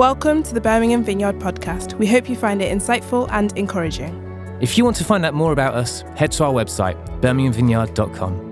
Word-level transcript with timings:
Welcome 0.00 0.42
to 0.44 0.54
the 0.54 0.62
Birmingham 0.62 1.04
Vineyard 1.04 1.38
podcast. 1.40 1.92
We 1.98 2.06
hope 2.06 2.26
you 2.30 2.34
find 2.34 2.62
it 2.62 2.74
insightful 2.74 3.28
and 3.30 3.52
encouraging. 3.58 4.16
If 4.58 4.78
you 4.78 4.84
want 4.84 4.96
to 4.96 5.04
find 5.04 5.26
out 5.26 5.34
more 5.34 5.52
about 5.52 5.74
us, 5.74 6.00
head 6.16 6.32
to 6.32 6.44
our 6.44 6.54
website, 6.54 6.96
birminghamvineyard.com. 7.20 8.46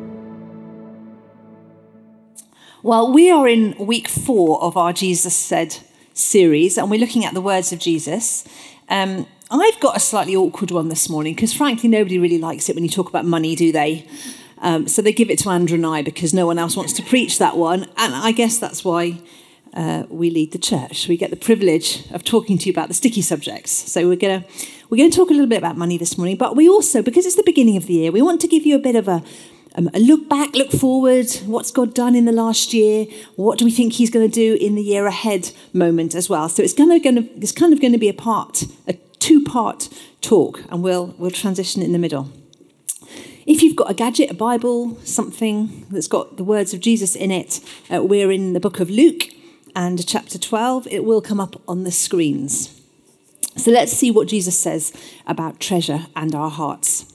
Well, 2.82 3.10
we 3.10 3.30
are 3.30 3.48
in 3.48 3.74
week 3.78 4.08
four 4.08 4.62
of 4.62 4.76
our 4.76 4.92
Jesus 4.92 5.34
Said 5.34 5.78
series, 6.12 6.76
and 6.76 6.90
we're 6.90 7.00
looking 7.00 7.24
at 7.24 7.32
the 7.32 7.40
words 7.40 7.72
of 7.72 7.78
Jesus. 7.78 8.46
Um, 8.90 9.26
I've 9.50 9.80
got 9.80 9.96
a 9.96 10.00
slightly 10.00 10.36
awkward 10.36 10.70
one 10.70 10.90
this 10.90 11.08
morning 11.08 11.34
because, 11.34 11.54
frankly, 11.54 11.88
nobody 11.88 12.18
really 12.18 12.36
likes 12.36 12.68
it 12.68 12.74
when 12.74 12.84
you 12.84 12.90
talk 12.90 13.08
about 13.08 13.24
money, 13.24 13.56
do 13.56 13.72
they? 13.72 14.06
Um, 14.58 14.86
so 14.86 15.00
they 15.00 15.14
give 15.14 15.30
it 15.30 15.38
to 15.38 15.48
Andrew 15.48 15.76
and 15.76 15.86
I 15.86 16.02
because 16.02 16.34
no 16.34 16.44
one 16.44 16.58
else 16.58 16.76
wants 16.76 16.92
to 16.92 17.02
preach 17.02 17.38
that 17.38 17.56
one. 17.56 17.84
And 17.96 18.14
I 18.14 18.32
guess 18.32 18.58
that's 18.58 18.84
why 18.84 19.22
uh, 19.78 20.02
we 20.10 20.28
lead 20.28 20.50
the 20.50 20.58
church. 20.58 21.06
We 21.06 21.16
get 21.16 21.30
the 21.30 21.36
privilege 21.36 22.04
of 22.10 22.24
talking 22.24 22.58
to 22.58 22.66
you 22.66 22.72
about 22.72 22.88
the 22.88 22.94
sticky 22.94 23.22
subjects. 23.22 23.70
So 23.70 24.08
we're 24.08 24.16
going 24.16 24.42
to 24.42 24.48
we're 24.90 25.08
to 25.08 25.16
talk 25.16 25.30
a 25.30 25.32
little 25.32 25.46
bit 25.46 25.58
about 25.58 25.76
money 25.76 25.96
this 25.98 26.18
morning, 26.18 26.36
but 26.36 26.56
we 26.56 26.68
also, 26.68 27.00
because 27.00 27.26
it's 27.26 27.36
the 27.36 27.44
beginning 27.44 27.76
of 27.76 27.86
the 27.86 27.92
year, 27.92 28.10
we 28.10 28.20
want 28.20 28.40
to 28.40 28.48
give 28.48 28.66
you 28.66 28.74
a 28.74 28.80
bit 28.80 28.96
of 28.96 29.06
a 29.06 29.22
um, 29.76 29.88
a 29.94 30.00
look 30.00 30.28
back, 30.28 30.56
look 30.56 30.72
forward. 30.72 31.30
What's 31.46 31.70
God 31.70 31.94
done 31.94 32.16
in 32.16 32.24
the 32.24 32.32
last 32.32 32.74
year? 32.74 33.06
What 33.36 33.58
do 33.58 33.64
we 33.64 33.70
think 33.70 33.92
He's 33.92 34.10
going 34.10 34.28
to 34.28 34.34
do 34.34 34.56
in 34.60 34.74
the 34.74 34.82
year 34.82 35.06
ahead? 35.06 35.52
Moment 35.72 36.16
as 36.16 36.28
well. 36.28 36.48
So 36.48 36.62
it's 36.64 36.72
going 36.72 36.90
to, 36.90 36.98
going 36.98 37.16
to 37.16 37.30
it's 37.36 37.52
kind 37.52 37.72
of 37.72 37.80
going 37.80 37.92
to 37.92 37.98
be 37.98 38.08
a 38.08 38.14
part, 38.14 38.64
a 38.88 38.94
two 39.20 39.44
part 39.44 39.88
talk, 40.20 40.64
and 40.70 40.82
we'll 40.82 41.14
we'll 41.18 41.30
transition 41.30 41.82
in 41.82 41.92
the 41.92 41.98
middle. 41.98 42.32
If 43.46 43.62
you've 43.62 43.76
got 43.76 43.90
a 43.90 43.94
gadget, 43.94 44.30
a 44.30 44.34
Bible, 44.34 44.98
something 45.04 45.86
that's 45.90 46.08
got 46.08 46.36
the 46.36 46.44
words 46.44 46.74
of 46.74 46.80
Jesus 46.80 47.14
in 47.14 47.30
it, 47.30 47.60
uh, 47.90 48.02
we're 48.02 48.32
in 48.32 48.54
the 48.54 48.60
book 48.60 48.80
of 48.80 48.90
Luke 48.90 49.28
and 49.78 50.04
chapter 50.04 50.38
12. 50.38 50.88
It 50.90 51.04
will 51.04 51.22
come 51.22 51.38
up 51.38 51.62
on 51.68 51.84
the 51.84 51.92
screens. 51.92 52.80
So 53.56 53.70
let's 53.70 53.92
see 53.92 54.10
what 54.10 54.26
Jesus 54.26 54.58
says 54.58 54.92
about 55.24 55.60
treasure 55.60 56.06
and 56.16 56.34
our 56.34 56.50
hearts. 56.50 57.06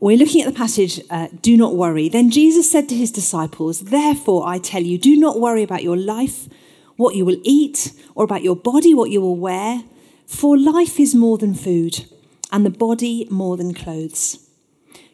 We're 0.00 0.16
looking 0.16 0.42
at 0.42 0.52
the 0.52 0.58
passage, 0.58 1.00
uh, 1.08 1.28
do 1.40 1.56
not 1.56 1.76
worry. 1.76 2.08
Then 2.08 2.32
Jesus 2.32 2.68
said 2.68 2.88
to 2.88 2.96
his 2.96 3.12
disciples, 3.12 3.78
Therefore 3.78 4.44
I 4.44 4.58
tell 4.58 4.82
you, 4.82 4.98
do 4.98 5.16
not 5.16 5.38
worry 5.38 5.62
about 5.62 5.84
your 5.84 5.96
life, 5.96 6.48
what 6.96 7.14
you 7.14 7.24
will 7.24 7.38
eat, 7.44 7.92
or 8.16 8.24
about 8.24 8.42
your 8.42 8.56
body, 8.56 8.92
what 8.92 9.10
you 9.10 9.20
will 9.20 9.36
wear. 9.36 9.84
For 10.26 10.58
life 10.58 10.98
is 10.98 11.14
more 11.14 11.38
than 11.38 11.54
food, 11.54 12.06
and 12.50 12.66
the 12.66 12.70
body 12.70 13.28
more 13.30 13.56
than 13.56 13.72
clothes. 13.72 14.50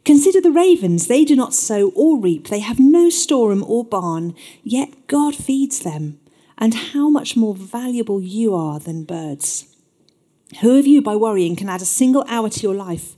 Consider 0.06 0.40
the 0.40 0.50
ravens, 0.50 1.08
they 1.08 1.26
do 1.26 1.36
not 1.36 1.52
sow 1.52 1.90
or 1.94 2.18
reap, 2.18 2.48
they 2.48 2.60
have 2.60 2.80
no 2.80 3.10
storeroom 3.10 3.62
or 3.68 3.84
barn, 3.84 4.34
yet 4.64 5.06
God 5.08 5.34
feeds 5.34 5.80
them. 5.80 6.18
And 6.58 6.74
how 6.74 7.08
much 7.08 7.36
more 7.36 7.54
valuable 7.54 8.20
you 8.20 8.54
are 8.54 8.80
than 8.80 9.04
birds. 9.04 9.76
Who 10.60 10.78
of 10.78 10.86
you, 10.86 11.00
by 11.00 11.14
worrying, 11.14 11.54
can 11.54 11.68
add 11.68 11.82
a 11.82 11.86
single 11.86 12.24
hour 12.28 12.48
to 12.48 12.60
your 12.60 12.74
life? 12.74 13.14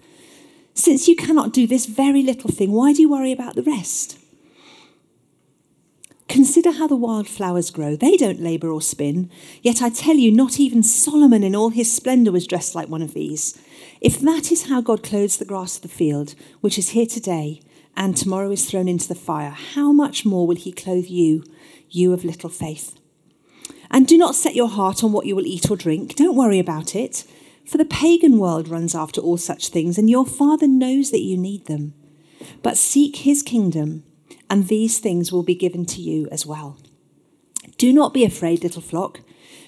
Since 0.74 1.08
you 1.08 1.16
cannot 1.16 1.52
do 1.52 1.66
this 1.66 1.86
very 1.86 2.22
little 2.22 2.50
thing, 2.50 2.72
why 2.72 2.92
do 2.92 3.00
you 3.00 3.08
worry 3.08 3.32
about 3.32 3.54
the 3.54 3.62
rest? 3.62 4.18
Consider 6.28 6.72
how 6.72 6.86
the 6.86 6.96
wildflowers 6.96 7.72
grow. 7.72 7.96
They 7.96 8.16
don't 8.16 8.40
labour 8.40 8.70
or 8.70 8.80
spin. 8.80 9.30
Yet 9.62 9.82
I 9.82 9.88
tell 9.88 10.14
you, 10.14 10.30
not 10.30 10.60
even 10.60 10.84
Solomon 10.84 11.42
in 11.42 11.56
all 11.56 11.70
his 11.70 11.92
splendour 11.92 12.32
was 12.32 12.46
dressed 12.46 12.74
like 12.74 12.88
one 12.88 13.02
of 13.02 13.14
these. 13.14 13.60
If 14.00 14.20
that 14.20 14.52
is 14.52 14.68
how 14.68 14.80
God 14.80 15.02
clothes 15.02 15.38
the 15.38 15.44
grass 15.44 15.76
of 15.76 15.82
the 15.82 15.88
field, 15.88 16.36
which 16.60 16.78
is 16.78 16.90
here 16.90 17.06
today 17.06 17.60
and 17.96 18.16
tomorrow 18.16 18.50
is 18.52 18.70
thrown 18.70 18.86
into 18.86 19.08
the 19.08 19.14
fire, 19.16 19.50
how 19.50 19.90
much 19.90 20.24
more 20.24 20.46
will 20.46 20.56
he 20.56 20.70
clothe 20.70 21.06
you, 21.06 21.42
you 21.88 22.12
of 22.12 22.24
little 22.24 22.50
faith? 22.50 22.99
And 23.90 24.06
do 24.06 24.16
not 24.16 24.34
set 24.34 24.54
your 24.54 24.68
heart 24.68 25.02
on 25.02 25.12
what 25.12 25.26
you 25.26 25.34
will 25.34 25.46
eat 25.46 25.70
or 25.70 25.76
drink. 25.76 26.14
Don't 26.14 26.36
worry 26.36 26.58
about 26.58 26.94
it, 26.94 27.24
for 27.66 27.78
the 27.78 27.84
pagan 27.84 28.38
world 28.38 28.68
runs 28.68 28.94
after 28.94 29.20
all 29.20 29.36
such 29.36 29.68
things, 29.68 29.98
and 29.98 30.08
your 30.08 30.26
Father 30.26 30.68
knows 30.68 31.10
that 31.10 31.22
you 31.22 31.36
need 31.36 31.66
them. 31.66 31.94
But 32.62 32.76
seek 32.76 33.16
his 33.16 33.42
kingdom, 33.42 34.04
and 34.48 34.68
these 34.68 34.98
things 34.98 35.32
will 35.32 35.42
be 35.42 35.54
given 35.54 35.86
to 35.86 36.00
you 36.00 36.28
as 36.30 36.46
well. 36.46 36.78
Do 37.78 37.92
not 37.92 38.14
be 38.14 38.24
afraid, 38.24 38.62
little 38.62 38.82
flock, 38.82 39.20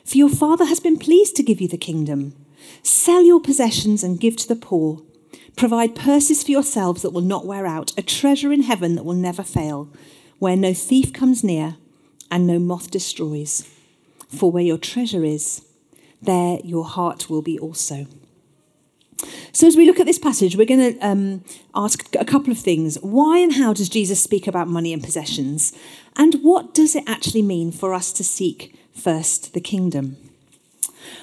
for 0.05 0.17
your 0.19 0.29
Father 0.29 0.67
has 0.67 0.81
been 0.81 0.99
pleased 0.99 1.37
to 1.37 1.43
give 1.43 1.61
you 1.61 1.69
the 1.69 1.77
kingdom. 1.77 2.35
Sell 2.83 3.23
your 3.23 3.41
possessions 3.41 4.05
and 4.05 4.21
give 4.21 4.37
to 4.37 4.49
the 4.49 4.57
poor. 4.57 5.03
Provide 5.57 5.95
purses 5.95 6.43
for 6.43 6.51
yourselves 6.51 7.03
that 7.03 7.13
will 7.13 7.21
not 7.21 7.47
wear 7.47 7.67
out, 7.67 7.93
a 7.99 8.03
treasure 8.03 8.53
in 8.53 8.63
heaven 8.63 8.95
that 8.95 9.05
will 9.05 9.15
never 9.15 9.43
fail, 9.43 9.89
where 10.39 10.57
no 10.57 10.73
thief 10.75 11.13
comes 11.13 11.45
near 11.45 11.77
and 12.31 12.47
no 12.47 12.59
moth 12.59 12.91
destroys. 12.91 13.69
For 14.37 14.51
where 14.51 14.63
your 14.63 14.79
treasure 14.79 15.25
is, 15.25 15.65
there 16.21 16.59
your 16.65 16.85
heart 16.85 17.29
will 17.29 17.43
be 17.43 17.59
also. 17.59 18.07
So, 19.53 19.67
as 19.67 19.77
we 19.77 19.87
look 19.87 20.01
at 20.01 20.07
this 20.07 20.19
passage, 20.19 20.57
we're 20.57 20.67
going 20.67 20.95
to 20.95 20.99
um, 21.07 21.45
ask 21.75 22.15
a 22.17 22.25
couple 22.25 22.51
of 22.51 22.59
things. 22.59 22.97
Why 23.03 23.39
and 23.39 23.53
how 23.53 23.73
does 23.73 23.89
Jesus 23.89 24.21
speak 24.21 24.47
about 24.47 24.69
money 24.69 24.93
and 24.93 25.03
possessions? 25.03 25.73
And 26.17 26.37
what 26.37 26.75
does 26.75 26.97
it 26.97 27.05
actually 27.07 27.43
mean 27.43 27.71
for 27.71 27.95
us 27.95 28.13
to 28.15 28.25
seek 28.25 28.75
first 28.95 29.55
the 29.55 29.61
kingdom? 29.61 30.17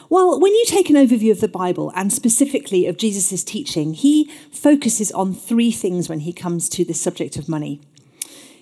Well, 0.09 0.39
when 0.39 0.53
you 0.53 0.65
take 0.65 0.89
an 0.89 0.95
overview 0.95 1.31
of 1.31 1.41
the 1.41 1.47
Bible 1.47 1.91
and 1.95 2.11
specifically 2.11 2.85
of 2.85 2.97
Jesus' 2.97 3.43
teaching, 3.43 3.93
he 3.93 4.29
focuses 4.51 5.11
on 5.11 5.33
three 5.33 5.71
things 5.71 6.09
when 6.09 6.21
he 6.21 6.33
comes 6.33 6.69
to 6.69 6.85
the 6.85 6.93
subject 6.93 7.37
of 7.37 7.49
money. 7.49 7.81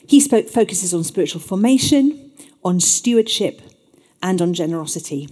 He 0.05 0.19
spoke, 0.19 0.47
focuses 0.47 0.93
on 0.93 1.03
spiritual 1.03 1.41
formation, 1.41 2.31
on 2.63 2.79
stewardship, 2.79 3.61
and 4.21 4.41
on 4.41 4.53
generosity. 4.53 5.29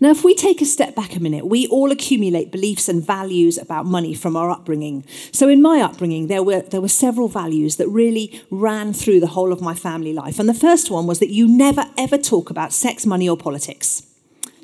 Now, 0.00 0.10
if 0.10 0.24
we 0.24 0.34
take 0.34 0.60
a 0.60 0.64
step 0.64 0.94
back 0.94 1.14
a 1.14 1.20
minute, 1.20 1.46
we 1.46 1.66
all 1.68 1.90
accumulate 1.92 2.50
beliefs 2.50 2.88
and 2.88 3.04
values 3.04 3.56
about 3.56 3.86
money 3.86 4.14
from 4.14 4.36
our 4.36 4.50
upbringing. 4.50 5.04
So, 5.32 5.48
in 5.48 5.62
my 5.62 5.80
upbringing, 5.80 6.26
there 6.26 6.42
were, 6.42 6.62
there 6.62 6.80
were 6.80 6.88
several 6.88 7.28
values 7.28 7.76
that 7.76 7.88
really 7.88 8.42
ran 8.50 8.92
through 8.92 9.20
the 9.20 9.28
whole 9.28 9.52
of 9.52 9.60
my 9.60 9.74
family 9.74 10.12
life. 10.12 10.38
And 10.38 10.48
the 10.48 10.54
first 10.54 10.90
one 10.90 11.06
was 11.06 11.20
that 11.20 11.30
you 11.30 11.46
never, 11.46 11.84
ever 11.96 12.18
talk 12.18 12.50
about 12.50 12.72
sex, 12.72 13.06
money, 13.06 13.28
or 13.28 13.36
politics. 13.36 14.02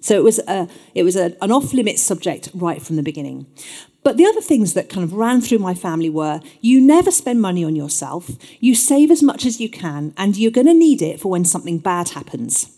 So, 0.01 0.15
it 0.15 0.25
was, 0.25 0.41
a, 0.41 0.69
it 0.95 1.05
was 1.05 1.17
a, 1.17 1.37
an 1.43 1.53
off 1.53 1.73
limits 1.73 2.03
subject 2.03 2.51
right 2.53 2.83
from 2.83 2.97
the 2.97 3.03
beginning. 3.03 3.47
But 4.03 4.17
the 4.17 4.27
other 4.27 4.41
things 4.41 4.75
that 4.75 4.89
kind 4.89 5.05
of 5.05 5.13
ran 5.13 5.43
through 5.43 5.59
my 5.59 5.75
family 5.75 6.11
were 6.11 6.41
you 6.61 6.81
never 6.81 7.11
spend 7.11 7.41
money 7.41 7.65
on 7.65 7.77
yourself, 7.77 8.31
you 8.59 8.75
save 8.75 9.11
as 9.11 9.23
much 9.23 9.45
as 9.45 9.61
you 9.61 9.69
can, 9.69 10.15
and 10.17 10.37
you're 10.37 10.51
going 10.51 10.67
to 10.67 10.75
need 10.75 11.03
it 11.03 11.21
for 11.21 11.31
when 11.31 11.45
something 11.45 11.79
bad 11.79 12.11
happens. 12.11 12.77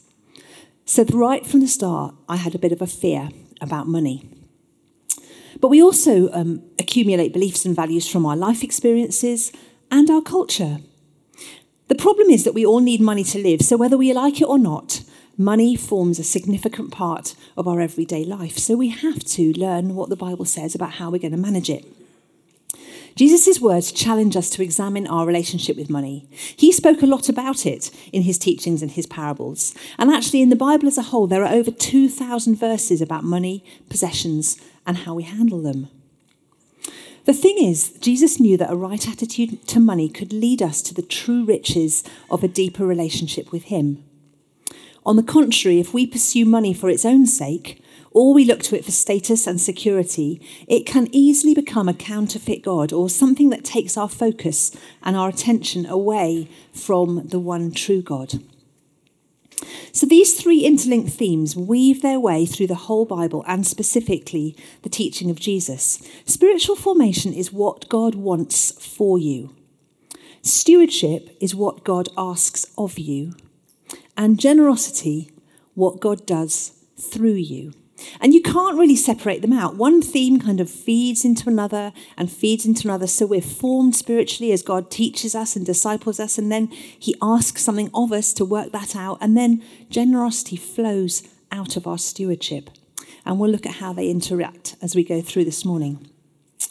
So, 0.85 1.05
right 1.05 1.47
from 1.47 1.61
the 1.61 1.69
start, 1.69 2.15
I 2.29 2.37
had 2.37 2.55
a 2.55 2.59
bit 2.59 2.73
of 2.73 2.83
a 2.83 2.87
fear 2.87 3.31
about 3.61 3.87
money. 3.87 4.29
But 5.61 5.69
we 5.69 5.83
also 5.83 6.31
um, 6.33 6.63
accumulate 6.79 7.33
beliefs 7.33 7.65
and 7.65 7.77
values 7.77 8.09
from 8.09 8.27
our 8.27 8.37
life 8.37 8.65
experiences 8.65 9.53
and 9.91 10.11
our 10.11 10.21
culture. 10.21 10.79
The 11.89 11.95
problem 11.95 12.31
is 12.31 12.45
that 12.45 12.55
we 12.55 12.67
all 12.67 12.81
need 12.81 13.01
money 13.01 13.23
to 13.25 13.39
live, 13.39 13.63
so 13.63 13.77
whether 13.77 13.97
we 13.97 14.13
like 14.13 14.41
it 14.41 14.49
or 14.49 14.59
not, 14.59 15.03
money 15.37 15.77
forms 15.77 16.19
a 16.19 16.25
significant 16.25 16.91
part 16.91 17.35
of 17.57 17.69
our 17.69 17.81
everyday 17.81 18.25
life. 18.25 18.59
So 18.59 18.77
we 18.77 18.89
have 18.89 19.23
to 19.25 19.53
learn 19.53 19.95
what 19.95 20.09
the 20.09 20.17
Bible 20.17 20.45
says 20.45 20.75
about 20.75 20.93
how 20.93 21.11
we're 21.11 21.19
going 21.19 21.33
to 21.33 21.39
manage 21.39 21.71
it. 21.71 21.85
Jesus' 23.15 23.61
words 23.61 23.93
challenge 23.93 24.37
us 24.37 24.49
to 24.51 24.63
examine 24.63 25.07
our 25.07 25.27
relationship 25.27 25.77
with 25.77 25.91
money. 25.91 26.29
He 26.33 26.73
spoke 26.73 27.03
a 27.03 27.07
lot 27.07 27.29
about 27.29 27.67
it 27.67 27.91
in 28.13 28.23
his 28.23 28.39
teachings 28.39 28.83
and 28.83 28.91
his 28.91 29.07
parables. 29.07 29.75
And 29.99 30.11
actually, 30.11 30.43
in 30.43 30.49
the 30.49 30.57
Bible 30.57 30.89
as 30.89 30.99
a 30.99 31.03
whole, 31.03 31.27
there 31.27 31.45
are 31.45 31.53
over 31.53 31.71
2,000 31.71 32.57
verses 32.57 33.01
about 33.01 33.25
money, 33.25 33.65
possessions, 33.89 34.57
and 34.87 34.99
how 34.99 35.15
we 35.15 35.25
handle 35.25 35.61
them. 35.61 35.89
The 37.25 37.33
thing 37.33 37.57
is, 37.59 37.93
Jesus 38.01 38.41
knew 38.41 38.57
that 38.57 38.71
a 38.71 38.77
right 38.77 39.09
attitude 39.09 39.67
to 39.69 39.79
money 39.79 40.09
could 40.09 40.33
lead 40.33 40.61
us 40.61 40.83
to 40.83 40.95
the 40.95 41.03
true 41.03 41.45
riches 41.45 42.03
of 42.29 42.43
a 42.43 42.49
deeper 42.49 42.85
relationship 42.85 43.53
with 43.53 43.65
Him. 43.65 44.03
On 45.05 45.17
the 45.17 45.23
contrary, 45.23 45.81
if 45.81 45.93
we 45.93 46.07
pursue 46.07 46.45
money 46.45 46.73
for 46.73 46.89
its 46.89 47.05
own 47.05 47.27
sake, 47.27 47.83
or 48.13 48.35
we 48.35 48.45
look 48.45 48.61
to 48.61 48.77
it 48.77 48.85
for 48.85 48.91
status 48.91 49.47
and 49.47 49.61
security, 49.61 50.41
it 50.69 50.87
can 50.87 51.09
easily 51.13 51.55
become 51.55 51.89
a 51.89 51.95
counterfeit 51.95 52.63
God 52.63 52.93
or 52.93 53.09
something 53.09 53.51
that 53.51 53.65
takes 53.65 53.97
our 53.97 54.09
focus 54.09 54.71
and 55.03 55.17
our 55.17 55.29
attention 55.29 55.87
away 55.87 56.49
from 56.73 57.27
the 57.27 57.41
one 57.41 57.73
true 57.73 58.03
God. 58.03 58.35
So 59.93 60.07
these 60.07 60.41
three 60.41 60.65
interlinked 60.65 61.13
themes 61.13 61.57
weave 61.57 62.03
their 62.03 62.19
way 62.19 62.47
through 62.47 62.67
the 62.67 62.75
whole 62.75 63.05
Bible 63.05 63.45
and 63.47 63.67
specifically 63.67 64.57
the 64.83 64.89
teaching 64.89 65.31
of 65.31 65.39
Jesus. 65.39 66.03
Spiritual 66.25 66.77
formation 66.77 67.33
is 67.33 67.53
what 67.53 67.89
God 67.89 68.15
wants 68.15 68.73
for 68.73 69.19
you. 69.19 69.55
Stewardship 70.43 71.37
is 71.41 71.55
what 71.55 71.85
God 71.85 72.09
asks 72.17 72.67
of 72.77 72.99
you. 72.99 73.35
And 74.23 74.39
generosity, 74.39 75.33
what 75.75 75.99
God 75.99 76.27
does 76.27 76.75
through 76.97 77.33
you. 77.33 77.73
And 78.21 78.33
you 78.33 78.41
can't 78.41 78.79
really 78.79 78.95
separate 78.95 79.43
them 79.43 79.53
out. 79.53 79.75
One 79.75 80.01
theme 80.01 80.39
kind 80.39 80.61
of 80.61 80.71
feeds 80.71 81.25
into 81.25 81.49
another 81.49 81.93
and 82.17 82.31
feeds 82.31 82.65
into 82.65 82.87
another. 82.87 83.09
So 83.09 83.27
we're 83.27 83.41
formed 83.41 83.97
spiritually 83.97 84.53
as 84.53 84.63
God 84.63 84.93
teaches 84.93 85.35
us 85.35 85.57
and 85.57 85.67
disciples 85.67 86.21
us, 86.21 86.39
and 86.39 86.53
then 86.53 86.69
He 86.69 87.17
asks 87.21 87.65
something 87.65 87.91
of 87.93 88.13
us 88.13 88.33
to 88.35 88.45
work 88.45 88.71
that 88.71 88.95
out. 88.95 89.19
And 89.21 89.37
then 89.37 89.61
generosity 89.91 90.55
flows 90.55 91.25
out 91.51 91.77
of 91.77 91.89
our 91.89 91.99
stewardship. 91.99 92.71
And 93.27 93.41
we'll 93.41 93.51
look 93.51 93.67
at 93.67 93.75
how 93.75 93.93
they 93.93 94.09
interact 94.09 94.77
as 94.81 94.95
we 94.95 95.03
go 95.03 95.21
through 95.21 95.47
this 95.47 95.65
morning. 95.65 96.09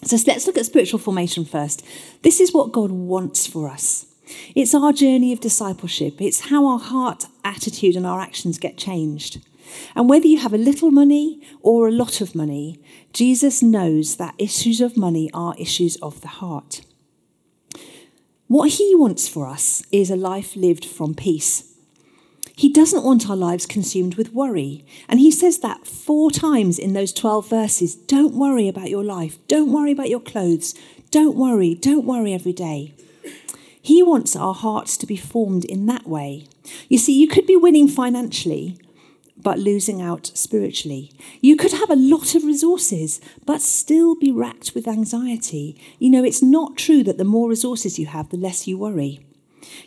So 0.06 0.16
let's 0.26 0.48
look 0.48 0.58
at 0.58 0.66
spiritual 0.66 1.00
formation 1.00 1.44
first. 1.44 1.86
This 2.22 2.40
is 2.40 2.54
what 2.54 2.72
God 2.72 2.92
wants 2.92 3.46
for 3.46 3.68
us. 3.68 4.06
It's 4.56 4.74
our 4.74 4.94
journey 4.94 5.34
of 5.34 5.40
discipleship. 5.40 6.22
It's 6.22 6.50
how 6.50 6.68
our 6.68 6.80
heart, 6.80 7.26
attitude, 7.44 7.96
and 7.96 8.06
our 8.06 8.20
actions 8.20 8.58
get 8.58 8.78
changed. 8.78 9.42
And 9.96 10.10
whether 10.10 10.28
you 10.28 10.40
have 10.40 10.54
a 10.54 10.58
little 10.58 10.92
money 10.92 11.42
or 11.62 11.88
a 11.88 11.92
lot 11.92 12.22
of 12.22 12.36
money, 12.36 12.82
Jesus 13.14 13.62
knows 13.64 14.18
that 14.18 14.36
issues 14.38 14.82
of 14.82 14.98
money 14.98 15.30
are 15.34 15.56
issues 15.58 15.96
of 15.98 16.22
the 16.22 16.28
heart. 16.28 16.82
What 18.48 18.72
he 18.72 18.96
wants 18.96 19.28
for 19.28 19.48
us 19.48 19.84
is 19.92 20.12
a 20.12 20.16
life 20.16 20.56
lived 20.56 20.86
from 20.86 21.16
peace. 21.16 21.72
He 22.56 22.72
doesn't 22.72 23.04
want 23.04 23.30
our 23.30 23.36
lives 23.36 23.66
consumed 23.66 24.16
with 24.16 24.34
worry. 24.34 24.86
And 25.08 25.20
he 25.20 25.32
says 25.32 25.60
that 25.60 25.88
four 25.88 26.30
times 26.30 26.78
in 26.78 26.94
those 26.94 27.14
12 27.14 27.50
verses. 27.50 27.96
Don't 27.96 28.36
worry 28.36 28.68
about 28.68 28.90
your 28.90 29.04
life. 29.04 29.38
Don't 29.48 29.72
worry 29.72 29.92
about 29.92 30.10
your 30.10 30.20
clothes. 30.20 30.76
Don't 31.12 31.36
worry. 31.36 31.76
Don't 31.76 32.06
worry 32.06 32.34
every 32.34 32.54
day. 32.54 32.94
He 33.82 34.04
wants 34.04 34.36
our 34.36 34.54
hearts 34.54 34.98
to 34.98 35.08
be 35.08 35.18
formed 35.18 35.66
in 35.66 35.86
that 35.88 36.08
way. 36.08 36.48
You 36.88 36.98
see, 36.98 37.20
you 37.20 37.28
could 37.28 37.48
be 37.48 37.56
winning 37.56 37.88
financially, 37.88 38.78
but 39.38 39.58
losing 39.58 40.02
out 40.02 40.32
spiritually. 40.36 41.12
You 41.42 41.56
could 41.56 41.72
have 41.72 41.90
a 41.90 41.96
lot 41.96 42.36
of 42.36 42.44
resources, 42.44 43.20
but 43.46 43.62
still 43.62 44.16
be 44.16 44.32
racked 44.32 44.74
with 44.76 44.88
anxiety. 44.88 45.82
You 46.00 46.12
know, 46.12 46.24
it's 46.24 46.44
not 46.44 46.78
true 46.78 47.04
that 47.04 47.18
the 47.18 47.24
more 47.24 47.50
resources 47.50 47.98
you 47.98 48.06
have, 48.08 48.30
the 48.30 48.38
less 48.38 48.68
you 48.68 48.78
worry. 48.78 49.26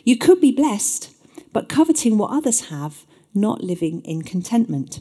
You 0.03 0.17
could 0.17 0.41
be 0.41 0.51
blessed, 0.51 1.13
but 1.53 1.69
coveting 1.69 2.17
what 2.17 2.31
others 2.31 2.69
have, 2.69 3.05
not 3.33 3.63
living 3.63 4.01
in 4.01 4.23
contentment. 4.23 4.99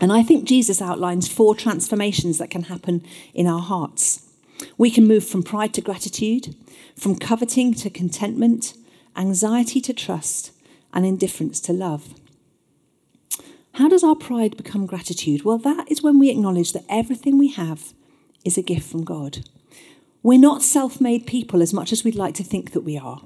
And 0.00 0.12
I 0.12 0.22
think 0.22 0.44
Jesus 0.46 0.80
outlines 0.80 1.28
four 1.28 1.54
transformations 1.54 2.38
that 2.38 2.50
can 2.50 2.64
happen 2.64 3.04
in 3.34 3.46
our 3.46 3.60
hearts. 3.60 4.27
We 4.76 4.90
can 4.90 5.06
move 5.06 5.24
from 5.26 5.42
pride 5.42 5.74
to 5.74 5.80
gratitude, 5.80 6.54
from 6.96 7.16
coveting 7.16 7.74
to 7.74 7.90
contentment, 7.90 8.74
anxiety 9.16 9.80
to 9.82 9.92
trust, 9.92 10.52
and 10.92 11.04
indifference 11.04 11.60
to 11.60 11.72
love. 11.72 12.14
How 13.74 13.88
does 13.88 14.02
our 14.02 14.16
pride 14.16 14.56
become 14.56 14.86
gratitude? 14.86 15.44
Well, 15.44 15.58
that 15.58 15.90
is 15.90 16.02
when 16.02 16.18
we 16.18 16.30
acknowledge 16.30 16.72
that 16.72 16.84
everything 16.88 17.38
we 17.38 17.52
have 17.52 17.92
is 18.44 18.58
a 18.58 18.62
gift 18.62 18.90
from 18.90 19.04
God. 19.04 19.48
We're 20.22 20.40
not 20.40 20.62
self 20.62 21.00
made 21.00 21.26
people 21.26 21.62
as 21.62 21.72
much 21.72 21.92
as 21.92 22.02
we'd 22.02 22.16
like 22.16 22.34
to 22.34 22.44
think 22.44 22.72
that 22.72 22.80
we 22.80 22.98
are. 22.98 23.22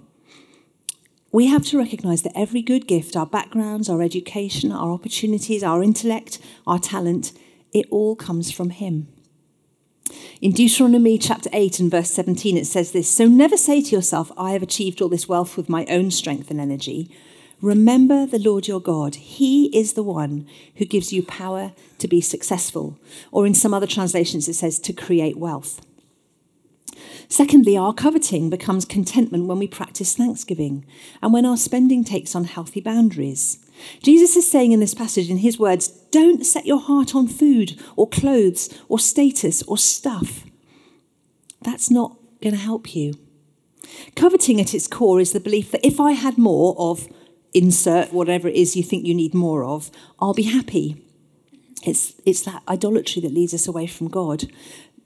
We 1.30 1.46
have 1.46 1.64
to 1.66 1.78
recognize 1.78 2.20
that 2.22 2.36
every 2.36 2.60
good 2.60 2.86
gift, 2.86 3.16
our 3.16 3.24
backgrounds, 3.24 3.88
our 3.88 4.02
education, 4.02 4.70
our 4.70 4.92
opportunities, 4.92 5.62
our 5.62 5.82
intellect, 5.82 6.38
our 6.66 6.78
talent, 6.78 7.32
it 7.72 7.86
all 7.90 8.14
comes 8.14 8.50
from 8.52 8.68
Him. 8.68 9.08
In 10.42 10.50
Deuteronomy 10.50 11.18
chapter 11.18 11.48
8 11.52 11.78
and 11.78 11.88
verse 11.88 12.10
17, 12.10 12.56
it 12.56 12.66
says 12.66 12.90
this 12.90 13.08
So 13.08 13.28
never 13.28 13.56
say 13.56 13.80
to 13.80 13.94
yourself, 13.94 14.32
I 14.36 14.50
have 14.50 14.62
achieved 14.62 15.00
all 15.00 15.08
this 15.08 15.28
wealth 15.28 15.56
with 15.56 15.68
my 15.68 15.86
own 15.86 16.10
strength 16.10 16.50
and 16.50 16.60
energy. 16.60 17.08
Remember 17.60 18.26
the 18.26 18.40
Lord 18.40 18.66
your 18.66 18.80
God. 18.80 19.14
He 19.14 19.66
is 19.66 19.92
the 19.92 20.02
one 20.02 20.48
who 20.78 20.84
gives 20.84 21.12
you 21.12 21.22
power 21.22 21.74
to 21.98 22.08
be 22.08 22.20
successful. 22.20 22.98
Or 23.30 23.46
in 23.46 23.54
some 23.54 23.72
other 23.72 23.86
translations, 23.86 24.48
it 24.48 24.54
says 24.54 24.80
to 24.80 24.92
create 24.92 25.38
wealth. 25.38 25.80
Secondly, 27.28 27.76
our 27.76 27.94
coveting 27.94 28.50
becomes 28.50 28.84
contentment 28.84 29.46
when 29.46 29.60
we 29.60 29.68
practice 29.68 30.16
thanksgiving 30.16 30.84
and 31.22 31.32
when 31.32 31.46
our 31.46 31.56
spending 31.56 32.02
takes 32.02 32.34
on 32.34 32.44
healthy 32.44 32.80
boundaries. 32.80 33.64
Jesus 34.02 34.36
is 34.36 34.50
saying 34.50 34.72
in 34.72 34.80
this 34.80 34.94
passage, 34.94 35.30
in 35.30 35.38
his 35.38 35.58
words, 35.58 35.88
don't 36.10 36.44
set 36.44 36.66
your 36.66 36.80
heart 36.80 37.14
on 37.14 37.28
food 37.28 37.80
or 37.96 38.08
clothes 38.08 38.68
or 38.88 38.98
status 38.98 39.62
or 39.62 39.78
stuff. 39.78 40.44
That's 41.62 41.90
not 41.90 42.16
going 42.42 42.54
to 42.54 42.60
help 42.60 42.94
you. 42.94 43.14
Coveting 44.16 44.60
at 44.60 44.74
its 44.74 44.86
core 44.86 45.20
is 45.20 45.32
the 45.32 45.40
belief 45.40 45.70
that 45.70 45.86
if 45.86 46.00
I 46.00 46.12
had 46.12 46.38
more 46.38 46.74
of 46.78 47.08
insert 47.54 48.12
whatever 48.12 48.48
it 48.48 48.56
is 48.56 48.76
you 48.76 48.82
think 48.82 49.06
you 49.06 49.14
need 49.14 49.34
more 49.34 49.64
of, 49.64 49.90
I'll 50.18 50.34
be 50.34 50.42
happy. 50.44 51.04
It's, 51.84 52.14
it's 52.24 52.42
that 52.42 52.62
idolatry 52.68 53.20
that 53.22 53.32
leads 53.32 53.54
us 53.54 53.66
away 53.66 53.86
from 53.86 54.08
God. 54.08 54.44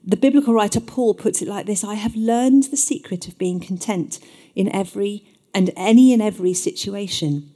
The 0.03 0.17
biblical 0.17 0.53
writer 0.53 0.79
Paul 0.79 1.15
puts 1.15 1.41
it 1.41 1.47
like 1.47 1.65
this 1.65 1.83
I 1.83 1.95
have 1.95 2.15
learned 2.15 2.63
the 2.63 2.77
secret 2.77 3.27
of 3.27 3.37
being 3.37 3.59
content 3.59 4.19
in 4.55 4.73
every 4.73 5.25
and 5.53 5.71
any 5.75 6.13
and 6.13 6.21
every 6.21 6.53
situation. 6.53 7.51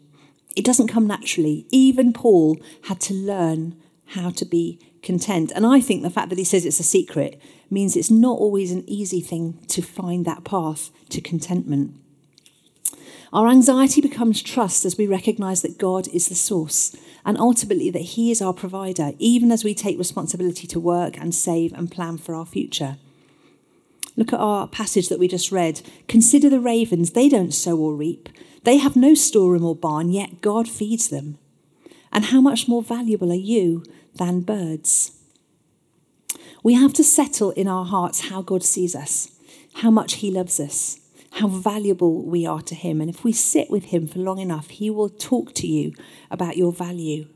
It 0.55 0.65
doesn't 0.65 0.87
come 0.87 1.07
naturally. 1.07 1.65
Even 1.71 2.13
Paul 2.13 2.57
had 2.83 2.99
to 3.01 3.13
learn 3.13 3.75
how 4.07 4.29
to 4.31 4.45
be 4.45 4.79
content. 5.01 5.51
And 5.55 5.65
I 5.65 5.79
think 5.79 6.03
the 6.03 6.09
fact 6.09 6.29
that 6.29 6.37
he 6.37 6.43
says 6.43 6.65
it's 6.65 6.79
a 6.79 6.83
secret 6.83 7.41
means 7.69 7.95
it's 7.95 8.11
not 8.11 8.37
always 8.37 8.71
an 8.71 8.87
easy 8.87 9.21
thing 9.21 9.59
to 9.69 9.81
find 9.81 10.25
that 10.25 10.43
path 10.43 10.91
to 11.09 11.21
contentment. 11.21 11.95
Our 13.33 13.47
anxiety 13.47 14.01
becomes 14.01 14.43
trust 14.43 14.83
as 14.83 14.97
we 14.97 15.07
recognize 15.07 15.61
that 15.61 15.77
God 15.77 16.09
is 16.09 16.27
the 16.27 16.35
source 16.35 16.93
and 17.25 17.37
ultimately 17.37 17.89
that 17.89 17.99
He 17.99 18.29
is 18.29 18.41
our 18.41 18.53
provider, 18.53 19.13
even 19.19 19.51
as 19.51 19.63
we 19.63 19.73
take 19.73 19.97
responsibility 19.97 20.67
to 20.67 20.79
work 20.79 21.17
and 21.17 21.33
save 21.33 21.71
and 21.71 21.89
plan 21.89 22.17
for 22.17 22.35
our 22.35 22.45
future. 22.45 22.97
Look 24.17 24.33
at 24.33 24.39
our 24.39 24.67
passage 24.67 25.07
that 25.07 25.19
we 25.19 25.29
just 25.29 25.51
read. 25.51 25.81
Consider 26.09 26.49
the 26.49 26.59
ravens, 26.59 27.11
they 27.11 27.29
don't 27.29 27.53
sow 27.53 27.77
or 27.77 27.95
reap, 27.95 28.27
they 28.63 28.77
have 28.77 28.95
no 28.95 29.13
storeroom 29.13 29.65
or 29.65 29.75
barn, 29.75 30.09
yet 30.09 30.41
God 30.41 30.67
feeds 30.67 31.09
them. 31.09 31.37
And 32.11 32.25
how 32.25 32.41
much 32.41 32.67
more 32.67 32.83
valuable 32.83 33.31
are 33.31 33.35
you 33.35 33.83
than 34.15 34.41
birds? 34.41 35.11
We 36.63 36.73
have 36.75 36.93
to 36.93 37.03
settle 37.03 37.51
in 37.51 37.67
our 37.67 37.85
hearts 37.85 38.29
how 38.29 38.41
God 38.41 38.63
sees 38.63 38.95
us, 38.95 39.31
how 39.75 39.89
much 39.89 40.15
He 40.15 40.29
loves 40.29 40.59
us 40.59 41.01
how 41.31 41.47
valuable 41.47 42.23
we 42.23 42.45
are 42.45 42.61
to 42.61 42.75
Him. 42.75 42.99
And 42.99 43.09
if 43.09 43.23
we 43.23 43.31
sit 43.31 43.69
with 43.69 43.85
Him 43.85 44.07
for 44.07 44.19
long 44.19 44.39
enough, 44.39 44.69
He 44.69 44.89
will 44.89 45.09
talk 45.09 45.53
to 45.55 45.67
you 45.67 45.93
about 46.29 46.57
your 46.57 46.71
value. 46.71 47.27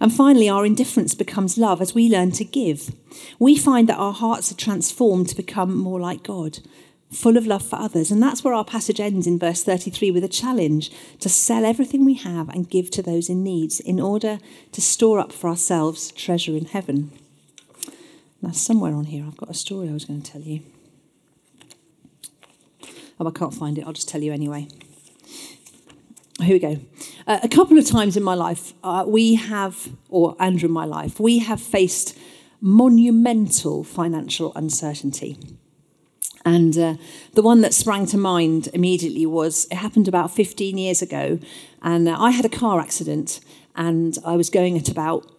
And 0.00 0.12
finally, 0.12 0.48
our 0.48 0.64
indifference 0.64 1.14
becomes 1.14 1.58
love 1.58 1.80
as 1.80 1.94
we 1.94 2.08
learn 2.08 2.32
to 2.32 2.44
give. 2.44 2.94
We 3.38 3.56
find 3.56 3.88
that 3.88 3.98
our 3.98 4.12
hearts 4.12 4.50
are 4.50 4.56
transformed 4.56 5.28
to 5.28 5.36
become 5.36 5.76
more 5.76 6.00
like 6.00 6.22
God, 6.22 6.60
full 7.10 7.36
of 7.36 7.46
love 7.46 7.62
for 7.62 7.76
others. 7.76 8.10
And 8.10 8.22
that's 8.22 8.44
where 8.44 8.54
our 8.54 8.64
passage 8.64 9.00
ends 9.00 9.26
in 9.26 9.38
verse 9.38 9.62
33 9.62 10.10
with 10.10 10.24
a 10.24 10.28
challenge 10.28 10.90
to 11.20 11.28
sell 11.28 11.64
everything 11.64 12.04
we 12.04 12.14
have 12.14 12.48
and 12.50 12.68
give 12.68 12.90
to 12.92 13.02
those 13.02 13.28
in 13.28 13.42
need 13.42 13.72
in 13.80 14.00
order 14.00 14.38
to 14.72 14.80
store 14.80 15.18
up 15.18 15.32
for 15.32 15.48
ourselves 15.48 16.12
treasure 16.12 16.56
in 16.56 16.66
heaven. 16.66 17.12
Now, 18.42 18.52
somewhere 18.52 18.94
on 18.94 19.06
here, 19.06 19.24
I've 19.26 19.36
got 19.36 19.50
a 19.50 19.54
story 19.54 19.88
I 19.88 19.92
was 19.92 20.04
going 20.04 20.22
to 20.22 20.32
tell 20.32 20.42
you. 20.42 20.60
Oh, 23.18 23.26
I 23.26 23.30
can't 23.32 23.54
find 23.54 23.78
it. 23.78 23.84
I'll 23.84 23.92
just 23.92 24.08
tell 24.08 24.22
you 24.22 24.32
anyway. 24.32 24.68
Here 26.40 26.54
we 26.54 26.60
go. 26.60 26.78
Uh, 27.26 27.40
a 27.42 27.48
couple 27.48 27.76
of 27.78 27.86
times 27.86 28.16
in 28.16 28.22
my 28.22 28.34
life, 28.34 28.74
uh, 28.84 29.04
we 29.08 29.34
have, 29.34 29.88
or 30.08 30.36
Andrew 30.38 30.68
in 30.68 30.72
my 30.72 30.84
life, 30.84 31.18
we 31.18 31.40
have 31.40 31.60
faced 31.60 32.16
monumental 32.60 33.82
financial 33.82 34.52
uncertainty. 34.54 35.36
And 36.44 36.76
uh, 36.78 36.94
the 37.34 37.42
one 37.42 37.60
that 37.62 37.74
sprang 37.74 38.06
to 38.06 38.18
mind 38.18 38.68
immediately 38.72 39.26
was 39.26 39.66
it 39.70 39.76
happened 39.76 40.08
about 40.08 40.30
15 40.30 40.78
years 40.78 41.02
ago. 41.02 41.38
And 41.82 42.08
uh, 42.08 42.16
I 42.18 42.30
had 42.30 42.44
a 42.44 42.48
car 42.48 42.80
accident 42.80 43.40
and 43.76 44.18
I 44.24 44.36
was 44.36 44.50
going 44.50 44.76
at 44.76 44.88
about 44.88 45.30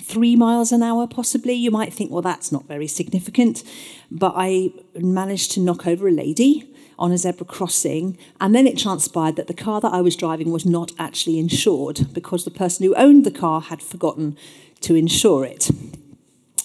three 0.00 0.36
miles 0.36 0.72
an 0.72 0.82
hour, 0.82 1.06
possibly. 1.06 1.52
You 1.52 1.70
might 1.70 1.92
think, 1.92 2.10
well, 2.10 2.22
that's 2.22 2.50
not 2.50 2.66
very 2.66 2.86
significant. 2.86 3.62
But 4.10 4.34
I 4.36 4.70
managed 4.94 5.52
to 5.52 5.60
knock 5.60 5.86
over 5.86 6.08
a 6.08 6.12
lady 6.12 6.68
on 6.98 7.12
a 7.12 7.18
zebra 7.18 7.46
crossing. 7.46 8.16
And 8.40 8.54
then 8.54 8.66
it 8.66 8.78
transpired 8.78 9.36
that 9.36 9.48
the 9.48 9.54
car 9.54 9.80
that 9.80 9.92
I 9.92 10.00
was 10.00 10.16
driving 10.16 10.50
was 10.50 10.64
not 10.64 10.92
actually 10.98 11.38
insured 11.38 12.12
because 12.12 12.44
the 12.44 12.50
person 12.50 12.86
who 12.86 12.94
owned 12.94 13.24
the 13.24 13.30
car 13.30 13.60
had 13.60 13.82
forgotten 13.82 14.36
to 14.82 14.94
insure 14.94 15.44
it. 15.44 15.70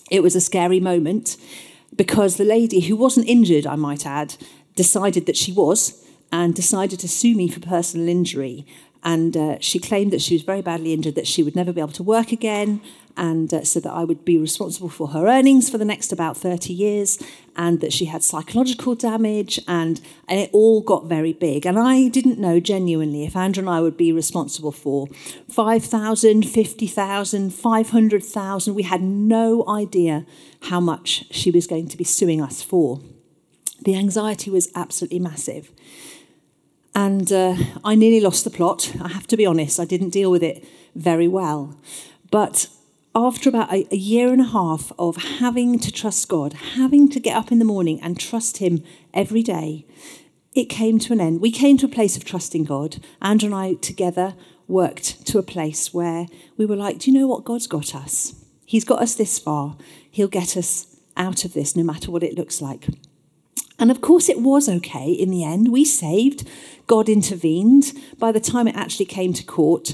It 0.10 0.24
was 0.24 0.36
a 0.36 0.42
scary 0.42 0.80
moment 0.80 1.38
because 1.98 2.38
the 2.38 2.46
lady, 2.46 2.80
who 2.82 2.96
wasn't 2.96 3.28
injured, 3.28 3.68
I 3.68 3.76
might 3.76 4.06
add, 4.06 4.36
decided 4.76 5.26
that 5.26 5.38
she 5.38 5.52
was 5.52 6.06
and 6.32 6.54
decided 6.54 7.00
to 7.00 7.08
sue 7.08 7.36
me 7.36 7.48
for 7.48 7.60
personal 7.60 8.08
injury. 8.08 8.66
And 9.04 9.36
uh, 9.36 9.58
she 9.60 9.80
claimed 9.80 10.12
that 10.12 10.22
she 10.22 10.36
was 10.36 10.44
very 10.44 10.62
badly 10.62 10.94
injured, 10.94 11.16
that 11.16 11.28
she 11.28 11.44
would 11.44 11.56
never 11.56 11.74
be 11.74 11.82
able 11.82 11.94
to 11.94 12.04
work 12.04 12.32
again, 12.32 12.82
and 13.18 13.54
uh, 13.54 13.64
so 13.64 13.80
that 13.80 13.92
I 13.92 14.04
would 14.04 14.24
be 14.24 14.38
responsible 14.38 14.90
for 14.90 15.10
her 15.10 15.28
earnings 15.28 15.70
for 15.70 15.78
the 15.78 15.86
next 15.86 16.12
about 16.12 16.38
30 16.38 16.72
years, 16.72 17.20
and 17.56 17.82
that 17.82 17.92
she 17.92 18.06
had 18.06 18.24
psychological 18.24 18.96
damage, 18.96 19.60
and, 19.68 20.00
and 20.28 20.40
it 20.40 20.50
all 20.54 20.82
got 20.82 21.06
very 21.06 21.34
big. 21.34 21.66
And 21.66 21.80
I 21.80 22.08
didn't 22.08 22.40
know 22.40 22.60
genuinely 22.60 23.26
if 23.26 23.36
Andrew 23.36 23.62
and 23.62 23.70
I 23.70 23.82
would 23.82 23.98
be 23.98 24.12
responsible 24.12 24.72
for 24.72 25.08
5,000, 25.50 26.44
50,000, 26.44 27.54
500,000. 27.54 28.76
We 28.76 28.84
had 28.84 29.02
no 29.02 29.68
idea 29.68 30.26
how 30.64 30.80
much 30.80 31.26
she 31.32 31.52
was 31.52 31.68
going 31.68 31.88
to 31.90 31.98
be 31.98 32.04
suing 32.04 32.42
us 32.42 32.62
for. 32.62 33.02
The 33.82 33.96
anxiety 33.96 34.50
was 34.52 34.70
absolutely 34.76 35.20
massive. 35.20 35.72
And 36.94 37.32
uh, 37.32 37.56
I 37.84 37.96
nearly 37.96 38.20
lost 38.20 38.44
the 38.44 38.50
plot. 38.50 38.92
I 39.02 39.10
have 39.10 39.28
to 39.28 39.38
be 39.38 39.46
honest, 39.46 39.80
I 39.80 39.86
didn't 39.86 40.10
deal 40.10 40.32
with 40.32 40.42
it 40.42 40.66
very 40.96 41.28
well. 41.28 41.78
But 42.32 42.68
after 43.18 43.50
about 43.50 43.74
a, 43.74 43.88
a 43.92 43.98
year 43.98 44.32
and 44.32 44.42
a 44.42 44.46
half 44.46 44.92
of 45.00 45.16
having 45.16 45.80
to 45.80 45.92
trust 45.92 46.30
God, 46.30 46.54
having 46.54 47.10
to 47.10 47.20
get 47.20 47.36
up 47.36 47.52
in 47.52 47.58
the 47.58 47.66
morning 47.66 48.00
and 48.00 48.20
trust 48.20 48.58
Him 48.58 48.84
every 49.12 49.42
day, 49.42 49.88
it 50.54 50.66
came 50.66 51.00
to 51.00 51.14
an 51.14 51.20
end. 51.20 51.42
We 51.42 51.52
came 51.52 51.78
to 51.80 51.88
a 51.88 51.90
place 51.90 52.16
of 52.16 52.24
trusting 52.24 52.66
God. 52.66 52.98
Andrew 53.20 53.48
and 53.48 53.56
I 53.56 53.74
together 53.74 54.36
worked 54.68 55.26
to 55.28 55.40
a 55.40 55.44
place 55.44 55.94
where 55.94 56.28
we 56.58 56.66
were 56.66 56.76
like, 56.76 57.00
do 57.00 57.12
you 57.12 57.20
know 57.20 57.28
what? 57.28 57.44
God's 57.44 57.66
got 57.66 57.96
us. 57.96 58.36
He's 58.66 58.86
got 58.86 59.02
us 59.02 59.16
this 59.16 59.40
far. 59.40 59.78
He'll 60.12 60.28
get 60.28 60.56
us 60.56 60.98
out 61.16 61.44
of 61.44 61.54
this 61.54 61.76
no 61.76 61.84
matter 61.84 62.12
what 62.12 62.24
it 62.24 62.38
looks 62.38 62.62
like. 62.62 62.88
And 63.80 63.90
of 63.90 64.02
course, 64.02 64.30
it 64.30 64.42
was 64.42 64.70
okay 64.70 65.12
in 65.12 65.32
the 65.32 65.44
end. 65.44 65.72
We 65.72 65.86
saved, 65.86 66.48
God 66.86 67.10
intervened. 67.10 67.94
By 68.20 68.32
the 68.32 68.40
time 68.40 68.68
it 68.68 68.76
actually 68.76 69.06
came 69.06 69.34
to 69.34 69.44
court, 69.44 69.94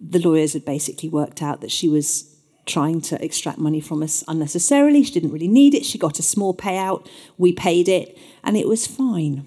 the 0.00 0.18
lawyers 0.18 0.54
had 0.54 0.64
basically 0.64 1.08
worked 1.08 1.42
out 1.42 1.60
that 1.60 1.70
she 1.70 1.88
was 1.88 2.35
trying 2.66 3.00
to 3.00 3.24
extract 3.24 3.58
money 3.58 3.80
from 3.80 4.02
us 4.02 4.24
unnecessarily. 4.28 5.02
She 5.04 5.12
didn't 5.14 5.32
really 5.32 5.48
need 5.48 5.74
it. 5.74 5.86
She 5.86 5.98
got 5.98 6.18
a 6.18 6.22
small 6.22 6.54
payout. 6.54 7.08
We 7.38 7.52
paid 7.52 7.88
it, 7.88 8.18
and 8.44 8.56
it 8.56 8.68
was 8.68 8.86
fine. 8.86 9.46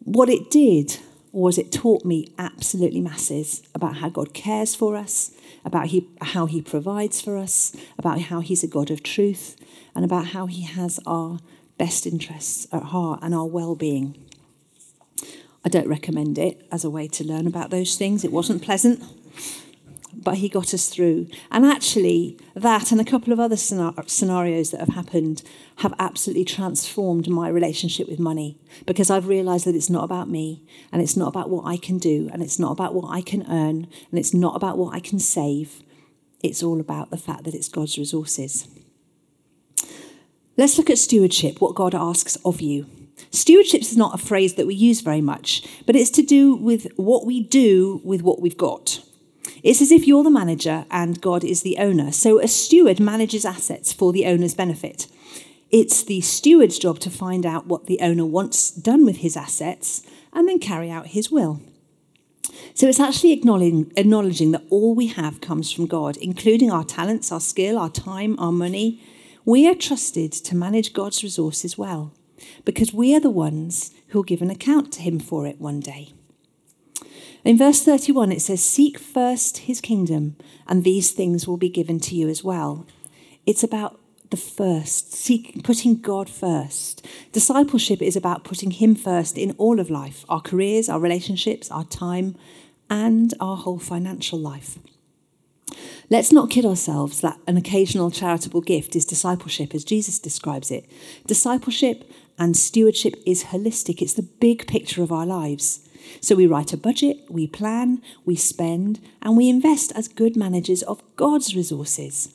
What 0.00 0.28
it 0.28 0.50
did 0.50 0.98
was 1.32 1.58
it 1.58 1.70
taught 1.72 2.04
me 2.04 2.32
absolutely 2.38 3.00
masses 3.00 3.62
about 3.74 3.98
how 3.98 4.08
God 4.08 4.32
cares 4.34 4.74
for 4.74 4.96
us, 4.96 5.32
about 5.64 5.86
he, 5.86 6.08
how 6.20 6.46
He 6.46 6.62
provides 6.62 7.20
for 7.20 7.36
us, 7.36 7.76
about 7.98 8.22
how 8.22 8.40
He's 8.40 8.62
a 8.64 8.68
God 8.68 8.90
of 8.90 9.02
truth, 9.02 9.56
and 9.94 10.04
about 10.04 10.28
how 10.28 10.46
He 10.46 10.62
has 10.62 10.98
our 11.06 11.38
best 11.76 12.06
interests 12.06 12.66
at 12.72 12.84
heart 12.84 13.20
and 13.22 13.34
our 13.34 13.46
well 13.46 13.74
being. 13.74 14.16
I 15.64 15.68
don't 15.68 15.88
recommend 15.88 16.38
it 16.38 16.66
as 16.70 16.84
a 16.84 16.90
way 16.90 17.08
to 17.08 17.24
learn 17.24 17.46
about 17.46 17.70
those 17.70 17.96
things. 17.96 18.22
It 18.22 18.32
wasn't 18.32 18.62
pleasant 18.62 19.02
but 20.16 20.36
he 20.36 20.48
got 20.48 20.74
us 20.74 20.88
through. 20.88 21.28
And 21.50 21.64
actually, 21.64 22.38
that 22.54 22.92
and 22.92 23.00
a 23.00 23.04
couple 23.04 23.32
of 23.32 23.40
other 23.40 23.56
scenarios 23.56 24.70
that 24.70 24.80
have 24.80 24.94
happened 24.94 25.42
have 25.78 25.94
absolutely 25.98 26.44
transformed 26.44 27.28
my 27.28 27.48
relationship 27.48 28.08
with 28.08 28.18
money 28.18 28.58
because 28.86 29.10
I've 29.10 29.28
realized 29.28 29.66
that 29.66 29.74
it's 29.74 29.90
not 29.90 30.04
about 30.04 30.28
me 30.28 30.64
and 30.92 31.02
it's 31.02 31.16
not 31.16 31.28
about 31.28 31.50
what 31.50 31.66
I 31.66 31.76
can 31.76 31.98
do 31.98 32.28
and 32.32 32.42
it's 32.42 32.58
not 32.58 32.72
about 32.72 32.94
what 32.94 33.10
I 33.10 33.20
can 33.20 33.42
earn 33.50 33.88
and 34.10 34.18
it's 34.18 34.34
not 34.34 34.56
about 34.56 34.78
what 34.78 34.94
I 34.94 35.00
can 35.00 35.18
save. 35.18 35.82
It's 36.42 36.62
all 36.62 36.80
about 36.80 37.10
the 37.10 37.16
fact 37.16 37.44
that 37.44 37.54
it's 37.54 37.68
God's 37.68 37.98
resources. 37.98 38.68
Let's 40.56 40.78
look 40.78 40.90
at 40.90 40.98
stewardship, 40.98 41.60
what 41.60 41.74
God 41.74 41.94
asks 41.94 42.36
of 42.44 42.60
you. 42.60 42.86
Stewardship 43.30 43.80
is 43.80 43.96
not 43.96 44.14
a 44.14 44.24
phrase 44.24 44.54
that 44.54 44.66
we 44.66 44.74
use 44.74 45.00
very 45.00 45.20
much, 45.20 45.66
but 45.86 45.96
it's 45.96 46.10
to 46.10 46.22
do 46.22 46.54
with 46.54 46.86
what 46.96 47.26
we 47.26 47.42
do 47.42 48.00
with 48.04 48.22
what 48.22 48.40
we've 48.40 48.56
got. 48.56 49.00
It's 49.64 49.80
as 49.80 49.90
if 49.90 50.06
you're 50.06 50.22
the 50.22 50.30
manager 50.30 50.84
and 50.90 51.22
God 51.22 51.42
is 51.42 51.62
the 51.62 51.78
owner. 51.78 52.12
So 52.12 52.38
a 52.38 52.46
steward 52.46 53.00
manages 53.00 53.46
assets 53.46 53.94
for 53.94 54.12
the 54.12 54.26
owner's 54.26 54.54
benefit. 54.54 55.06
It's 55.70 56.04
the 56.04 56.20
steward's 56.20 56.78
job 56.78 56.98
to 57.00 57.10
find 57.10 57.46
out 57.46 57.66
what 57.66 57.86
the 57.86 57.98
owner 58.00 58.26
wants 58.26 58.70
done 58.70 59.06
with 59.06 59.16
his 59.16 59.38
assets 59.38 60.02
and 60.34 60.46
then 60.46 60.58
carry 60.58 60.90
out 60.90 61.08
his 61.08 61.30
will. 61.30 61.62
So 62.74 62.86
it's 62.88 63.00
actually 63.00 63.32
acknowledging, 63.32 63.90
acknowledging 63.96 64.50
that 64.50 64.64
all 64.68 64.94
we 64.94 65.06
have 65.06 65.40
comes 65.40 65.72
from 65.72 65.86
God, 65.86 66.18
including 66.18 66.70
our 66.70 66.84
talents, 66.84 67.32
our 67.32 67.40
skill, 67.40 67.78
our 67.78 67.88
time, 67.88 68.38
our 68.38 68.52
money. 68.52 69.02
We 69.46 69.66
are 69.66 69.74
trusted 69.74 70.32
to 70.32 70.54
manage 70.54 70.92
God's 70.92 71.22
resources 71.22 71.78
well 71.78 72.12
because 72.66 72.92
we 72.92 73.16
are 73.16 73.20
the 73.20 73.30
ones 73.30 73.92
who 74.08 74.18
will 74.18 74.24
give 74.24 74.42
an 74.42 74.50
account 74.50 74.92
to 74.92 75.00
Him 75.00 75.18
for 75.18 75.46
it 75.46 75.58
one 75.58 75.80
day. 75.80 76.12
In 77.44 77.58
verse 77.58 77.82
31, 77.82 78.32
it 78.32 78.40
says, 78.40 78.64
Seek 78.64 78.98
first 78.98 79.58
his 79.58 79.82
kingdom, 79.82 80.36
and 80.66 80.82
these 80.82 81.10
things 81.10 81.46
will 81.46 81.58
be 81.58 81.68
given 81.68 82.00
to 82.00 82.14
you 82.14 82.28
as 82.28 82.42
well. 82.42 82.86
It's 83.44 83.62
about 83.62 84.00
the 84.30 84.36
first, 84.38 85.12
seeking, 85.12 85.62
putting 85.62 86.00
God 86.00 86.30
first. 86.30 87.06
Discipleship 87.32 88.00
is 88.00 88.16
about 88.16 88.42
putting 88.42 88.70
Him 88.70 88.94
first 88.94 89.36
in 89.38 89.54
all 89.58 89.78
of 89.78 89.90
life 89.90 90.24
our 90.28 90.40
careers, 90.40 90.88
our 90.88 90.98
relationships, 90.98 91.70
our 91.70 91.84
time, 91.84 92.34
and 92.88 93.34
our 93.38 93.56
whole 93.56 93.78
financial 93.78 94.38
life. 94.38 94.78
Let's 96.10 96.32
not 96.32 96.50
kid 96.50 96.64
ourselves 96.64 97.20
that 97.20 97.38
an 97.46 97.56
occasional 97.56 98.10
charitable 98.10 98.62
gift 98.62 98.96
is 98.96 99.04
discipleship 99.04 99.74
as 99.74 99.84
Jesus 99.84 100.18
describes 100.18 100.70
it. 100.70 100.90
Discipleship 101.26 102.10
and 102.38 102.56
stewardship 102.56 103.14
is 103.26 103.44
holistic, 103.44 104.02
it's 104.02 104.14
the 104.14 104.22
big 104.22 104.66
picture 104.66 105.02
of 105.02 105.12
our 105.12 105.26
lives. 105.26 105.88
So 106.20 106.34
we 106.34 106.46
write 106.46 106.72
a 106.72 106.76
budget, 106.76 107.18
we 107.28 107.46
plan, 107.46 108.02
we 108.24 108.36
spend, 108.36 109.00
and 109.22 109.36
we 109.36 109.48
invest 109.48 109.92
as 109.94 110.08
good 110.08 110.36
managers 110.36 110.82
of 110.82 111.02
God's 111.16 111.54
resources. 111.54 112.34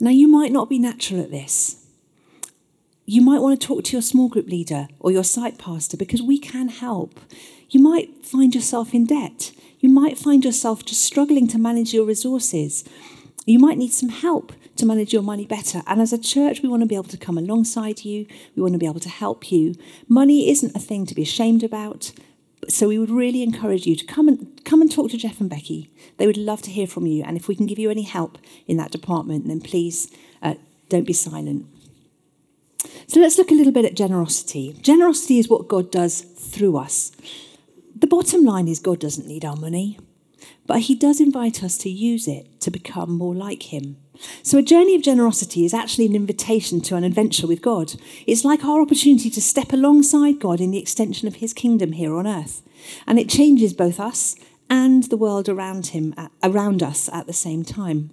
Now, 0.00 0.10
you 0.10 0.28
might 0.28 0.52
not 0.52 0.68
be 0.68 0.78
natural 0.78 1.20
at 1.20 1.30
this. 1.30 1.84
You 3.04 3.22
might 3.22 3.40
want 3.40 3.60
to 3.60 3.66
talk 3.66 3.84
to 3.84 3.92
your 3.92 4.02
small 4.02 4.28
group 4.28 4.48
leader 4.48 4.86
or 5.00 5.10
your 5.10 5.24
site 5.24 5.58
pastor 5.58 5.96
because 5.96 6.22
we 6.22 6.38
can 6.38 6.68
help. 6.68 7.18
You 7.70 7.80
might 7.80 8.24
find 8.24 8.54
yourself 8.54 8.94
in 8.94 9.06
debt. 9.06 9.52
You 9.80 9.88
might 9.88 10.18
find 10.18 10.44
yourself 10.44 10.84
just 10.84 11.02
struggling 11.02 11.48
to 11.48 11.58
manage 11.58 11.94
your 11.94 12.04
resources. 12.04 12.84
You 13.46 13.58
might 13.58 13.78
need 13.78 13.92
some 13.92 14.10
help 14.10 14.52
to 14.76 14.86
manage 14.86 15.12
your 15.12 15.22
money 15.22 15.46
better. 15.46 15.82
And 15.86 16.00
as 16.00 16.12
a 16.12 16.18
church, 16.18 16.62
we 16.62 16.68
want 16.68 16.82
to 16.82 16.86
be 16.86 16.94
able 16.94 17.04
to 17.04 17.16
come 17.16 17.38
alongside 17.38 18.04
you. 18.04 18.26
We 18.54 18.62
want 18.62 18.74
to 18.74 18.78
be 18.78 18.86
able 18.86 19.00
to 19.00 19.08
help 19.08 19.50
you. 19.50 19.74
Money 20.06 20.50
isn't 20.50 20.76
a 20.76 20.80
thing 20.80 21.06
to 21.06 21.14
be 21.14 21.22
ashamed 21.22 21.62
about. 21.62 22.12
So 22.68 22.88
we 22.88 22.98
would 22.98 23.10
really 23.10 23.42
encourage 23.42 23.86
you 23.86 23.96
to 23.96 24.04
come 24.04 24.28
and 24.28 24.64
come 24.64 24.82
and 24.82 24.92
talk 24.92 25.10
to 25.10 25.16
Jeff 25.16 25.40
and 25.40 25.48
Becky. 25.48 25.90
They 26.18 26.26
would 26.26 26.36
love 26.36 26.60
to 26.62 26.70
hear 26.70 26.86
from 26.86 27.06
you. 27.06 27.22
And 27.24 27.36
if 27.36 27.48
we 27.48 27.56
can 27.56 27.66
give 27.66 27.78
you 27.78 27.90
any 27.90 28.02
help 28.02 28.38
in 28.66 28.76
that 28.76 28.90
department, 28.90 29.48
then 29.48 29.60
please 29.60 30.10
uh, 30.42 30.54
don't 30.88 31.06
be 31.06 31.12
silent. 31.12 31.66
So 33.06 33.20
let's 33.20 33.38
look 33.38 33.50
a 33.50 33.54
little 33.54 33.72
bit 33.72 33.84
at 33.84 33.94
generosity. 33.94 34.76
Generosity 34.82 35.38
is 35.38 35.48
what 35.48 35.68
God 35.68 35.90
does 35.90 36.20
through 36.20 36.76
us. 36.76 37.12
The 37.96 38.06
bottom 38.06 38.44
line 38.44 38.68
is 38.68 38.78
God 38.78 39.00
doesn't 39.00 39.26
need 39.26 39.44
our 39.44 39.56
money, 39.56 39.98
but 40.66 40.80
He 40.80 40.94
does 40.94 41.20
invite 41.20 41.62
us 41.62 41.76
to 41.78 41.90
use 41.90 42.28
it 42.28 42.60
to 42.60 42.70
become 42.70 43.16
more 43.16 43.34
like 43.34 43.72
Him. 43.72 43.96
So, 44.42 44.58
a 44.58 44.62
journey 44.62 44.94
of 44.96 45.02
generosity 45.02 45.64
is 45.64 45.74
actually 45.74 46.06
an 46.06 46.16
invitation 46.16 46.80
to 46.82 46.96
an 46.96 47.04
adventure 47.04 47.46
with 47.46 47.62
God. 47.62 47.94
It's 48.26 48.44
like 48.44 48.64
our 48.64 48.80
opportunity 48.80 49.30
to 49.30 49.40
step 49.40 49.72
alongside 49.72 50.40
God 50.40 50.60
in 50.60 50.70
the 50.70 50.78
extension 50.78 51.28
of 51.28 51.36
His 51.36 51.52
kingdom 51.52 51.92
here 51.92 52.14
on 52.14 52.26
earth. 52.26 52.62
And 53.06 53.18
it 53.18 53.28
changes 53.28 53.72
both 53.72 54.00
us 54.00 54.36
and 54.70 55.04
the 55.04 55.16
world 55.16 55.48
around, 55.48 55.88
him, 55.88 56.14
around 56.42 56.82
us 56.82 57.08
at 57.12 57.26
the 57.26 57.32
same 57.32 57.64
time. 57.64 58.10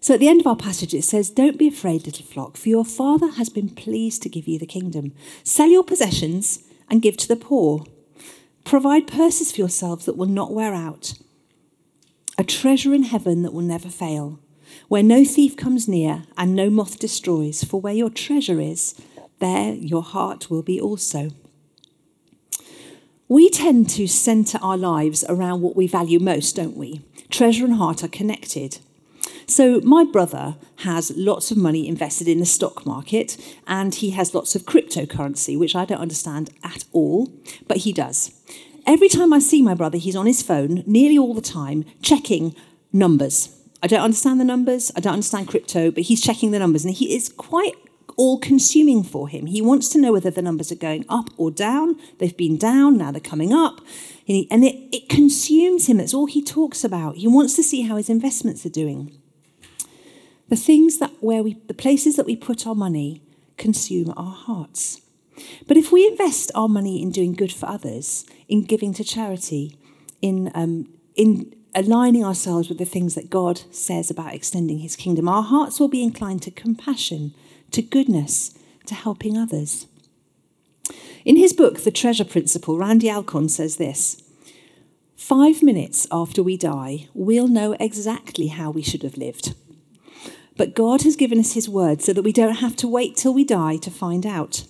So, 0.00 0.14
at 0.14 0.20
the 0.20 0.28
end 0.28 0.40
of 0.40 0.46
our 0.46 0.56
passage, 0.56 0.94
it 0.94 1.04
says, 1.04 1.30
Don't 1.30 1.58
be 1.58 1.68
afraid, 1.68 2.06
little 2.06 2.26
flock, 2.26 2.56
for 2.56 2.68
your 2.68 2.84
Father 2.84 3.30
has 3.32 3.48
been 3.48 3.68
pleased 3.68 4.22
to 4.22 4.28
give 4.28 4.48
you 4.48 4.58
the 4.58 4.66
kingdom. 4.66 5.12
Sell 5.44 5.68
your 5.68 5.84
possessions 5.84 6.64
and 6.90 7.02
give 7.02 7.16
to 7.18 7.28
the 7.28 7.36
poor. 7.36 7.84
Provide 8.64 9.06
purses 9.06 9.52
for 9.52 9.58
yourselves 9.58 10.06
that 10.06 10.16
will 10.16 10.26
not 10.26 10.52
wear 10.52 10.72
out, 10.74 11.14
a 12.38 12.44
treasure 12.44 12.94
in 12.94 13.02
heaven 13.02 13.42
that 13.42 13.52
will 13.52 13.62
never 13.62 13.88
fail 13.88 14.38
where 14.88 15.02
no 15.02 15.24
thief 15.24 15.56
comes 15.56 15.88
near 15.88 16.24
and 16.36 16.54
no 16.54 16.70
moth 16.70 16.98
destroys, 16.98 17.64
for 17.64 17.80
where 17.80 17.94
your 17.94 18.10
treasure 18.10 18.60
is, 18.60 18.94
there 19.38 19.74
your 19.74 20.02
heart 20.02 20.50
will 20.50 20.62
be 20.62 20.80
also. 20.80 21.30
We 23.28 23.48
tend 23.48 23.88
to 23.90 24.06
centre 24.06 24.58
our 24.60 24.76
lives 24.76 25.24
around 25.28 25.62
what 25.62 25.76
we 25.76 25.86
value 25.86 26.18
most, 26.18 26.56
don't 26.56 26.76
we? 26.76 27.00
Treasure 27.30 27.64
and 27.64 27.74
heart 27.74 28.04
are 28.04 28.08
connected. 28.08 28.78
So, 29.46 29.80
my 29.80 30.04
brother 30.04 30.56
has 30.76 31.12
lots 31.16 31.50
of 31.50 31.56
money 31.56 31.86
invested 31.86 32.28
in 32.28 32.38
the 32.38 32.46
stock 32.46 32.86
market 32.86 33.36
and 33.66 33.94
he 33.94 34.10
has 34.10 34.34
lots 34.34 34.54
of 34.54 34.62
cryptocurrency, 34.62 35.58
which 35.58 35.76
I 35.76 35.84
don't 35.84 36.00
understand 36.00 36.50
at 36.62 36.84
all, 36.92 37.32
but 37.68 37.78
he 37.78 37.92
does. 37.92 38.32
Every 38.86 39.08
time 39.08 39.32
I 39.32 39.38
see 39.38 39.62
my 39.62 39.74
brother, 39.74 39.98
he's 39.98 40.16
on 40.16 40.26
his 40.26 40.42
phone 40.42 40.82
nearly 40.86 41.16
all 41.16 41.34
the 41.34 41.40
time 41.40 41.84
checking 42.02 42.54
numbers 42.92 43.58
I 43.82 43.88
don't 43.88 44.00
understand 44.00 44.40
the 44.40 44.44
numbers. 44.44 44.92
I 44.94 45.00
don't 45.00 45.14
understand 45.14 45.48
crypto, 45.48 45.90
but 45.90 46.04
he's 46.04 46.20
checking 46.20 46.52
the 46.52 46.58
numbers 46.58 46.84
and 46.84 46.94
he 46.94 47.16
is 47.16 47.28
quite 47.28 47.74
all 48.16 48.38
consuming 48.38 49.02
for 49.02 49.28
him. 49.28 49.46
He 49.46 49.60
wants 49.60 49.88
to 49.88 50.00
know 50.00 50.12
whether 50.12 50.30
the 50.30 50.42
numbers 50.42 50.70
are 50.70 50.76
going 50.76 51.04
up 51.08 51.30
or 51.36 51.50
down. 51.50 51.98
They've 52.18 52.36
been 52.36 52.56
down, 52.56 52.96
now 52.96 53.10
they're 53.10 53.20
coming 53.20 53.52
up. 53.52 53.80
And 54.28 54.64
it, 54.64 54.76
it 54.92 55.08
consumes 55.08 55.88
him. 55.88 55.96
That's 55.96 56.14
all 56.14 56.26
he 56.26 56.44
talks 56.44 56.84
about. 56.84 57.16
He 57.16 57.26
wants 57.26 57.56
to 57.56 57.62
see 57.62 57.82
how 57.82 57.96
his 57.96 58.08
investments 58.08 58.64
are 58.64 58.70
doing. 58.70 59.18
The 60.52 60.56
things 60.56 60.98
that 60.98 61.12
where 61.22 61.42
we 61.42 61.54
the 61.66 61.72
places 61.72 62.16
that 62.16 62.26
we 62.26 62.36
put 62.36 62.66
our 62.66 62.74
money 62.74 63.22
consume 63.56 64.12
our 64.18 64.34
hearts. 64.34 65.00
But 65.66 65.78
if 65.78 65.90
we 65.90 66.06
invest 66.06 66.52
our 66.54 66.68
money 66.68 67.00
in 67.00 67.10
doing 67.10 67.32
good 67.32 67.50
for 67.50 67.64
others, 67.64 68.26
in 68.48 68.64
giving 68.64 68.92
to 68.92 69.02
charity, 69.02 69.78
in 70.20 70.50
um, 70.54 70.92
in 71.14 71.54
aligning 71.74 72.22
ourselves 72.22 72.68
with 72.68 72.76
the 72.76 72.84
things 72.84 73.14
that 73.14 73.30
God 73.30 73.62
says 73.70 74.10
about 74.10 74.34
extending 74.34 74.80
his 74.80 74.94
kingdom, 74.94 75.26
our 75.26 75.42
hearts 75.42 75.80
will 75.80 75.88
be 75.88 76.02
inclined 76.02 76.42
to 76.42 76.50
compassion, 76.50 77.32
to 77.70 77.80
goodness, 77.80 78.54
to 78.84 78.94
helping 78.94 79.38
others. 79.38 79.86
In 81.24 81.36
his 81.36 81.54
book, 81.54 81.80
The 81.80 81.90
Treasure 81.90 82.26
Principle, 82.26 82.76
Randy 82.76 83.08
Alcorn 83.08 83.48
says 83.48 83.78
this 83.78 84.22
Five 85.16 85.62
minutes 85.62 86.06
after 86.12 86.42
we 86.42 86.58
die, 86.58 87.08
we'll 87.14 87.48
know 87.48 87.74
exactly 87.80 88.48
how 88.48 88.70
we 88.70 88.82
should 88.82 89.02
have 89.02 89.16
lived. 89.16 89.54
But 90.56 90.74
God 90.74 91.02
has 91.02 91.16
given 91.16 91.38
us 91.38 91.54
His 91.54 91.68
word 91.68 92.02
so 92.02 92.12
that 92.12 92.22
we 92.22 92.32
don't 92.32 92.56
have 92.56 92.76
to 92.76 92.88
wait 92.88 93.16
till 93.16 93.34
we 93.34 93.44
die 93.44 93.76
to 93.78 93.90
find 93.90 94.26
out. 94.26 94.64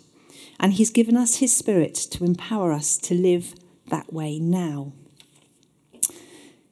And 0.61 0.75
He's 0.75 0.91
given 0.91 1.17
us 1.17 1.37
His 1.37 1.55
Spirit 1.55 1.95
to 1.95 2.25
empower 2.25 2.73
us 2.73 2.97
to 2.99 3.15
live 3.15 3.55
that 3.89 4.13
way 4.13 4.39
now. 4.39 4.93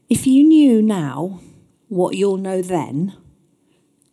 If 0.09 0.27
you 0.27 0.45
knew 0.45 0.83
now 0.83 1.41
what 1.89 2.17
you'll 2.17 2.37
know 2.37 2.63
then, 2.63 3.17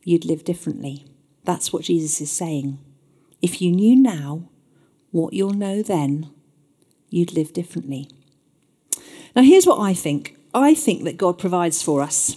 you'd 0.04 0.26
live 0.26 0.44
differently. 0.44 1.06
That's 1.44 1.72
what 1.72 1.84
Jesus 1.84 2.22
is 2.22 2.32
saying. 2.32 2.80
If 3.42 3.62
you 3.62 3.72
knew 3.72 3.96
now 3.96 4.50
what 5.12 5.34
you'll 5.34 5.54
know 5.54 5.82
then, 5.82 6.30
you'd 7.10 7.34
live 7.34 7.54
differently. 7.54 8.10
Now, 9.36 9.44
here's 9.44 9.66
what 9.66 9.80
I 9.80 9.94
think 9.94 10.38
I 10.54 10.74
think 10.74 11.04
that 11.04 11.18
God 11.18 11.38
provides 11.38 11.84
for 11.84 12.02
us. 12.02 12.36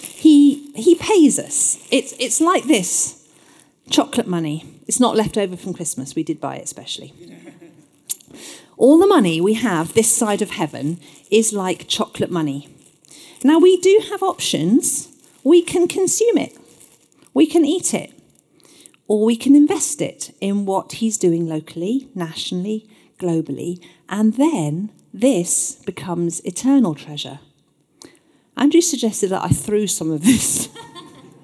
He, 0.00 0.49
he 0.80 0.94
pays 0.94 1.38
us. 1.38 1.86
It's, 1.90 2.14
it's 2.18 2.40
like 2.40 2.64
this 2.64 3.28
chocolate 3.90 4.26
money. 4.26 4.64
It's 4.86 5.00
not 5.00 5.16
left 5.16 5.36
over 5.36 5.56
from 5.56 5.74
Christmas. 5.74 6.14
We 6.14 6.22
did 6.22 6.40
buy 6.40 6.56
it 6.56 6.68
specially. 6.68 7.14
All 8.76 8.98
the 8.98 9.06
money 9.06 9.40
we 9.40 9.54
have 9.54 9.92
this 9.92 10.14
side 10.14 10.40
of 10.40 10.50
heaven 10.50 10.98
is 11.30 11.52
like 11.52 11.88
chocolate 11.88 12.30
money. 12.30 12.68
Now, 13.44 13.58
we 13.58 13.76
do 13.76 14.00
have 14.10 14.22
options. 14.22 15.08
We 15.44 15.62
can 15.62 15.88
consume 15.88 16.36
it, 16.36 16.56
we 17.32 17.46
can 17.46 17.64
eat 17.64 17.94
it, 17.94 18.12
or 19.08 19.24
we 19.24 19.36
can 19.36 19.56
invest 19.56 20.02
it 20.02 20.34
in 20.40 20.66
what 20.66 20.92
He's 20.92 21.16
doing 21.16 21.46
locally, 21.46 22.08
nationally, 22.14 22.88
globally, 23.18 23.82
and 24.08 24.34
then 24.34 24.90
this 25.12 25.76
becomes 25.86 26.40
eternal 26.40 26.94
treasure. 26.94 27.40
Andrew 28.60 28.82
suggested 28.82 29.30
that 29.30 29.42
I 29.42 29.48
threw 29.48 29.86
some 29.86 30.12
of 30.12 30.22
this. 30.22 30.68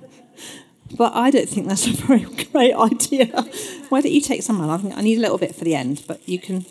but 0.96 1.14
I 1.14 1.30
don't 1.30 1.48
think 1.48 1.66
that's 1.66 1.86
a 1.86 1.92
very 1.92 2.20
great 2.20 2.74
idea. 2.74 3.26
Why 3.88 4.02
don't 4.02 4.12
you 4.12 4.20
take 4.20 4.42
some? 4.42 4.60
I 4.60 4.76
think 4.76 4.96
I 4.96 5.00
need 5.00 5.18
a 5.18 5.22
little 5.22 5.38
bit 5.38 5.54
for 5.54 5.64
the 5.64 5.74
end, 5.74 6.04
but 6.06 6.26
you 6.28 6.38
can. 6.38 6.66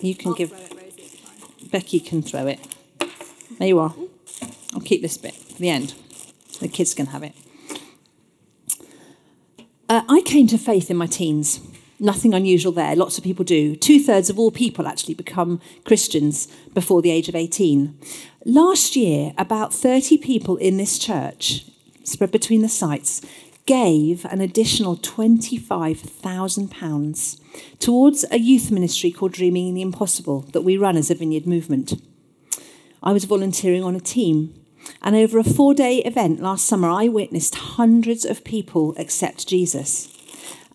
You 0.00 0.14
can 0.14 0.30
I'll 0.30 0.34
give. 0.34 0.52
It, 0.52 1.70
Becky 1.70 2.00
can 2.00 2.22
throw 2.22 2.46
it. 2.46 2.60
There 3.58 3.68
you 3.68 3.78
are. 3.78 3.94
I'll 4.72 4.80
keep 4.80 5.02
this 5.02 5.18
bit 5.18 5.34
for 5.34 5.60
the 5.60 5.68
end. 5.68 5.94
The 6.60 6.68
kids 6.68 6.94
can 6.94 7.06
have 7.06 7.22
it. 7.22 7.34
Uh, 9.88 10.02
I 10.08 10.22
came 10.22 10.46
to 10.48 10.58
faith 10.58 10.90
in 10.90 10.96
my 10.96 11.06
teens. 11.06 11.60
Nothing 12.00 12.34
unusual 12.34 12.72
there. 12.72 12.96
Lots 12.96 13.18
of 13.18 13.24
people 13.24 13.44
do. 13.44 13.76
Two 13.76 14.00
thirds 14.00 14.28
of 14.28 14.38
all 14.38 14.50
people 14.50 14.86
actually 14.86 15.14
become 15.14 15.60
Christians 15.84 16.48
before 16.74 17.02
the 17.02 17.10
age 17.10 17.28
of 17.28 17.36
18. 17.36 17.96
Last 18.44 18.96
year, 18.96 19.32
about 19.38 19.72
30 19.72 20.18
people 20.18 20.56
in 20.56 20.76
this 20.76 20.98
church, 20.98 21.66
spread 22.02 22.32
between 22.32 22.62
the 22.62 22.68
sites, 22.68 23.22
gave 23.66 24.24
an 24.26 24.40
additional 24.40 24.96
£25,000 24.96 27.40
towards 27.78 28.24
a 28.30 28.38
youth 28.38 28.70
ministry 28.70 29.10
called 29.10 29.32
Dreaming 29.32 29.74
the 29.74 29.82
Impossible 29.82 30.42
that 30.52 30.62
we 30.62 30.76
run 30.76 30.96
as 30.96 31.10
a 31.10 31.14
vineyard 31.14 31.46
movement. 31.46 32.00
I 33.02 33.12
was 33.12 33.24
volunteering 33.24 33.84
on 33.84 33.94
a 33.94 34.00
team, 34.00 34.54
and 35.00 35.16
over 35.16 35.38
a 35.38 35.44
four 35.44 35.72
day 35.72 35.98
event 35.98 36.40
last 36.40 36.66
summer, 36.66 36.90
I 36.90 37.08
witnessed 37.08 37.54
hundreds 37.54 38.24
of 38.24 38.44
people 38.44 38.94
accept 38.98 39.48
Jesus. 39.48 40.10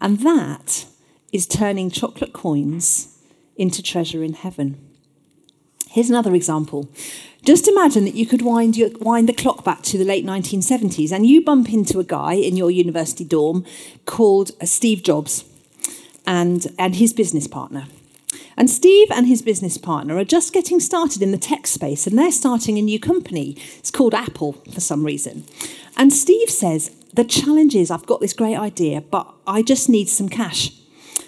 And 0.02 0.22
that 0.22 0.86
is 1.31 1.48
turning 1.48 1.89
chocolate 1.89 2.33
coins 2.33 3.17
into 3.55 3.83
treasure 3.83 4.24
in 4.24 4.33
heaven. 4.33 4.89
Here's 5.89 6.09
another 6.09 6.36
example. 6.36 6.89
Just 7.43 7.67
imagine 7.67 8.05
that 8.05 8.15
you 8.15 8.27
could 8.27 8.41
wind, 8.41 8.77
your, 8.77 8.89
wind 9.00 9.27
the 9.27 9.33
clock 9.33 9.63
back 9.63 9.81
to 9.83 9.98
the 9.98 10.05
late 10.05 10.25
1970s 10.25 11.12
and 11.12 11.25
you 11.25 11.43
bump 11.43 11.74
into 11.74 12.00
a 12.00 12.03
guy 12.03 12.33
in 12.33 12.55
your 12.55 12.70
university 12.70 13.24
dorm 13.24 13.65
called 14.05 14.51
uh, 14.61 14.65
Steve 14.65 15.03
Jobs 15.03 15.46
and, 16.27 16.68
and 16.77 16.96
his 16.96 17.11
business 17.11 17.48
partner. 17.48 17.87
And 18.55 18.70
Steve 18.70 19.07
and 19.09 19.25
his 19.25 19.42
business 19.42 19.77
partner 19.77 20.18
are 20.18 20.25
just 20.25 20.53
getting 20.53 20.79
started 20.79 21.22
in 21.22 21.31
the 21.31 21.37
tech 21.37 21.65
space 21.65 22.05
and 22.05 22.18
they're 22.18 22.31
starting 22.31 22.77
a 22.77 22.81
new 22.81 23.00
company. 23.00 23.55
It's 23.77 23.89
called 23.89 24.13
Apple 24.13 24.53
for 24.72 24.81
some 24.81 25.05
reason. 25.05 25.46
And 25.98 26.13
Steve 26.13 26.50
says, 26.50 26.92
The 27.13 27.24
challenge 27.24 27.74
is 27.74 27.89
I've 27.89 28.05
got 28.05 28.20
this 28.20 28.33
great 28.33 28.57
idea, 28.57 29.01
but 29.01 29.33
I 29.48 29.63
just 29.63 29.89
need 29.89 30.07
some 30.07 30.29
cash. 30.29 30.78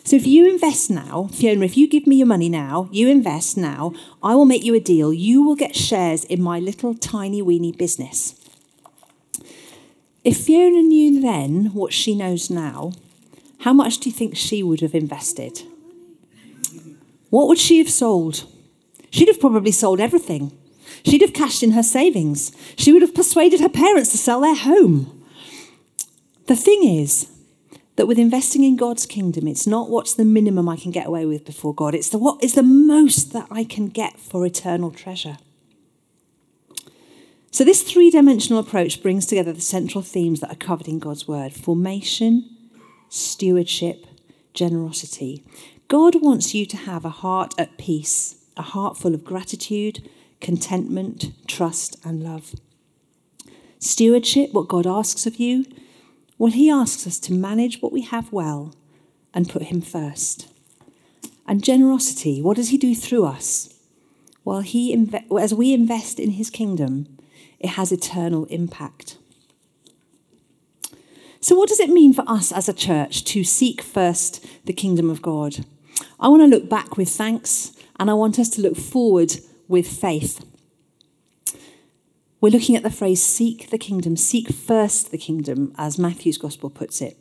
So 0.03 0.15
if 0.15 0.25
you 0.25 0.49
invest 0.49 0.89
now, 0.89 1.29
Fiona, 1.31 1.65
if 1.65 1.77
you 1.77 1.87
give 1.87 2.07
me 2.07 2.17
your 2.17 2.27
money 2.27 2.49
now, 2.49 2.89
you 2.91 3.07
invest 3.07 3.55
now, 3.55 3.93
I 4.23 4.35
will 4.35 4.45
make 4.45 4.63
you 4.63 4.73
a 4.73 4.79
deal. 4.79 5.13
You 5.13 5.43
will 5.43 5.55
get 5.55 5.75
shares 5.75 6.23
in 6.25 6.41
my 6.41 6.59
little 6.59 6.95
tiny 6.95 7.41
weeny 7.41 7.71
business. 7.71 8.35
If 10.23 10.37
Fiona 10.37 10.81
knew 10.81 11.21
then 11.21 11.67
what 11.73 11.93
she 11.93 12.15
knows 12.15 12.49
now, 12.49 12.93
how 13.59 13.73
much 13.73 13.99
do 13.99 14.09
you 14.09 14.15
think 14.15 14.35
she 14.35 14.63
would 14.63 14.81
have 14.81 14.95
invested? 14.95 15.63
What 17.29 17.47
would 17.47 17.59
she 17.59 17.77
have 17.77 17.89
sold? 17.89 18.45
She'd 19.11 19.27
have 19.27 19.39
probably 19.39 19.71
sold 19.71 19.99
everything. 19.99 20.51
She'd 21.05 21.21
have 21.21 21.33
cashed 21.33 21.63
in 21.63 21.71
her 21.71 21.83
savings. 21.83 22.51
She 22.75 22.91
would 22.91 23.01
have 23.01 23.15
persuaded 23.15 23.61
her 23.61 23.69
parents 23.69 24.11
to 24.11 24.17
sell 24.17 24.41
their 24.41 24.55
home. 24.55 25.23
The 26.47 26.55
thing 26.55 26.83
is, 26.83 27.27
that 27.95 28.07
with 28.07 28.17
investing 28.17 28.63
in 28.63 28.77
God's 28.77 29.05
kingdom, 29.05 29.47
it's 29.47 29.67
not 29.67 29.89
what's 29.89 30.13
the 30.13 30.25
minimum 30.25 30.69
I 30.69 30.77
can 30.77 30.91
get 30.91 31.07
away 31.07 31.25
with 31.25 31.45
before 31.45 31.73
God, 31.73 31.93
it's 31.93 32.09
the 32.09 32.17
what 32.17 32.43
is 32.43 32.53
the 32.53 32.63
most 32.63 33.33
that 33.33 33.47
I 33.51 33.63
can 33.63 33.87
get 33.87 34.19
for 34.19 34.45
eternal 34.45 34.91
treasure. 34.91 35.37
So, 37.53 37.65
this 37.65 37.83
three 37.83 38.09
dimensional 38.09 38.61
approach 38.61 39.03
brings 39.03 39.25
together 39.25 39.51
the 39.51 39.59
central 39.59 40.01
themes 40.01 40.39
that 40.39 40.51
are 40.51 40.55
covered 40.55 40.87
in 40.87 40.99
God's 40.99 41.27
word 41.27 41.53
formation, 41.53 42.49
stewardship, 43.09 44.05
generosity. 44.53 45.43
God 45.89 46.21
wants 46.21 46.53
you 46.55 46.65
to 46.67 46.77
have 46.77 47.03
a 47.03 47.09
heart 47.09 47.53
at 47.57 47.77
peace, 47.77 48.35
a 48.55 48.61
heart 48.61 48.97
full 48.97 49.13
of 49.13 49.25
gratitude, 49.25 50.09
contentment, 50.39 51.33
trust, 51.45 51.97
and 52.05 52.23
love. 52.23 52.55
Stewardship, 53.79 54.53
what 54.53 54.69
God 54.69 54.87
asks 54.87 55.25
of 55.25 55.35
you, 55.35 55.65
well, 56.41 56.51
He 56.51 56.71
asks 56.71 57.05
us 57.05 57.19
to 57.19 57.33
manage 57.33 57.83
what 57.83 57.91
we 57.91 58.01
have 58.01 58.33
well 58.33 58.73
and 59.31 59.47
put 59.47 59.61
Him 59.61 59.79
first. 59.79 60.51
And 61.45 61.63
generosity, 61.63 62.41
what 62.41 62.57
does 62.57 62.69
He 62.69 62.79
do 62.79 62.95
through 62.95 63.25
us? 63.25 63.71
Well, 64.43 64.61
he 64.61 65.07
as 65.39 65.53
we 65.53 65.71
invest 65.71 66.19
in 66.19 66.31
His 66.31 66.49
kingdom, 66.49 67.15
it 67.59 67.69
has 67.69 67.91
eternal 67.91 68.45
impact. 68.45 69.19
So, 71.41 71.55
what 71.55 71.69
does 71.69 71.79
it 71.79 71.91
mean 71.91 72.11
for 72.11 72.23
us 72.27 72.51
as 72.51 72.67
a 72.67 72.73
church 72.73 73.23
to 73.25 73.43
seek 73.43 73.83
first 73.83 74.43
the 74.65 74.73
kingdom 74.73 75.11
of 75.11 75.21
God? 75.21 75.63
I 76.19 76.27
want 76.27 76.41
to 76.41 76.47
look 76.47 76.67
back 76.67 76.97
with 76.97 77.09
thanks 77.09 77.71
and 77.99 78.09
I 78.09 78.15
want 78.15 78.39
us 78.39 78.49
to 78.49 78.63
look 78.63 78.77
forward 78.77 79.33
with 79.67 79.87
faith. 79.87 80.43
We're 82.41 82.49
looking 82.49 82.75
at 82.75 82.81
the 82.81 82.89
phrase 82.89 83.21
seek 83.21 83.69
the 83.69 83.77
kingdom, 83.77 84.17
seek 84.17 84.51
first 84.51 85.11
the 85.11 85.17
kingdom, 85.19 85.75
as 85.77 85.99
Matthew's 85.99 86.39
gospel 86.39 86.71
puts 86.71 86.99
it. 86.99 87.15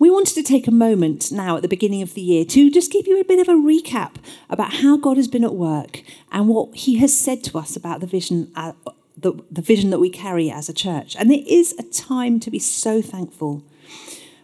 We 0.00 0.10
wanted 0.10 0.34
to 0.34 0.42
take 0.42 0.66
a 0.66 0.72
moment 0.72 1.30
now 1.30 1.54
at 1.54 1.62
the 1.62 1.68
beginning 1.68 2.02
of 2.02 2.14
the 2.14 2.20
year 2.20 2.44
to 2.46 2.68
just 2.68 2.90
give 2.90 3.06
you 3.06 3.20
a 3.20 3.24
bit 3.24 3.38
of 3.38 3.48
a 3.48 3.52
recap 3.52 4.16
about 4.50 4.74
how 4.74 4.96
God 4.96 5.16
has 5.16 5.28
been 5.28 5.44
at 5.44 5.54
work 5.54 6.02
and 6.32 6.48
what 6.48 6.74
he 6.74 6.98
has 6.98 7.16
said 7.16 7.44
to 7.44 7.58
us 7.58 7.76
about 7.76 8.00
the 8.00 8.06
vision, 8.08 8.50
uh, 8.56 8.72
the, 9.16 9.34
the 9.48 9.62
vision 9.62 9.90
that 9.90 10.00
we 10.00 10.10
carry 10.10 10.50
as 10.50 10.68
a 10.68 10.74
church. 10.74 11.14
And 11.14 11.30
it 11.30 11.46
is 11.46 11.72
a 11.78 11.84
time 11.84 12.40
to 12.40 12.50
be 12.50 12.58
so 12.58 13.00
thankful. 13.00 13.62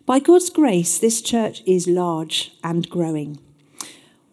By 0.06 0.20
God's 0.20 0.48
grace, 0.48 0.96
this 0.96 1.22
church 1.22 1.60
is 1.66 1.88
large 1.88 2.52
and 2.62 2.88
growing. 2.88 3.40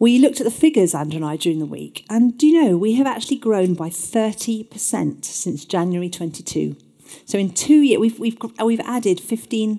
We 0.02 0.18
looked 0.18 0.40
at 0.40 0.44
the 0.44 0.50
figures, 0.50 0.96
Andrew 0.96 1.18
and 1.18 1.24
I, 1.24 1.36
during 1.36 1.60
the 1.60 1.64
week, 1.64 2.04
and 2.10 2.36
do 2.36 2.44
you 2.48 2.60
know, 2.60 2.76
we 2.76 2.94
have 2.94 3.06
actually 3.06 3.36
grown 3.36 3.74
by 3.74 3.88
30% 3.88 5.24
since 5.24 5.64
January 5.64 6.10
22. 6.10 6.76
So 7.24 7.38
in 7.38 7.50
two 7.50 7.82
years, 7.82 8.00
we've, 8.00 8.18
we've, 8.18 8.36
uh, 8.60 8.64
we've 8.64 8.80
added 8.80 9.18
15% 9.18 9.78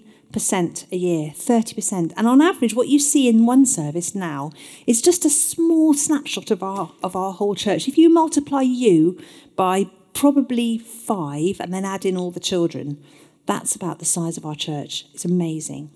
a 0.93 0.95
year, 0.95 1.33
30%. 1.35 2.13
And 2.15 2.25
on 2.25 2.41
average, 2.41 2.73
what 2.73 2.87
you 2.87 2.99
see 2.99 3.27
in 3.27 3.45
one 3.45 3.65
service 3.65 4.15
now 4.15 4.53
is 4.87 5.01
just 5.01 5.25
a 5.25 5.29
small 5.29 5.93
snapshot 5.93 6.51
of 6.51 6.63
our, 6.63 6.93
of 7.03 7.17
our 7.17 7.33
whole 7.33 7.53
church. 7.53 7.89
If 7.89 7.97
you 7.97 8.09
multiply 8.09 8.61
you 8.61 9.19
by 9.57 9.87
probably 10.13 10.77
five 10.77 11.59
and 11.59 11.73
then 11.73 11.83
add 11.83 12.05
in 12.05 12.15
all 12.15 12.31
the 12.31 12.39
children, 12.39 13.03
that's 13.45 13.75
about 13.75 13.99
the 13.99 14.05
size 14.05 14.37
of 14.37 14.45
our 14.45 14.55
church. 14.55 15.05
It's 15.13 15.25
amazing. 15.25 15.91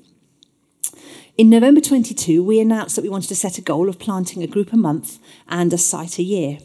In 1.38 1.52
November 1.52 1.82
22, 1.82 2.44
we 2.44 2.60
announced 2.60 2.96
that 2.96 3.04
we 3.04 3.10
wanted 3.10 3.28
to 3.28 3.36
set 3.36 3.60
a 3.60 3.62
goal 3.62 3.90
of 3.90 4.00
planting 4.00 4.42
a 4.42 4.48
group 4.48 4.74
a 4.74 4.78
month 4.78 5.20
and 5.48 5.72
a 5.72 5.78
site 5.78 6.18
a 6.18 6.24
year. 6.24 6.58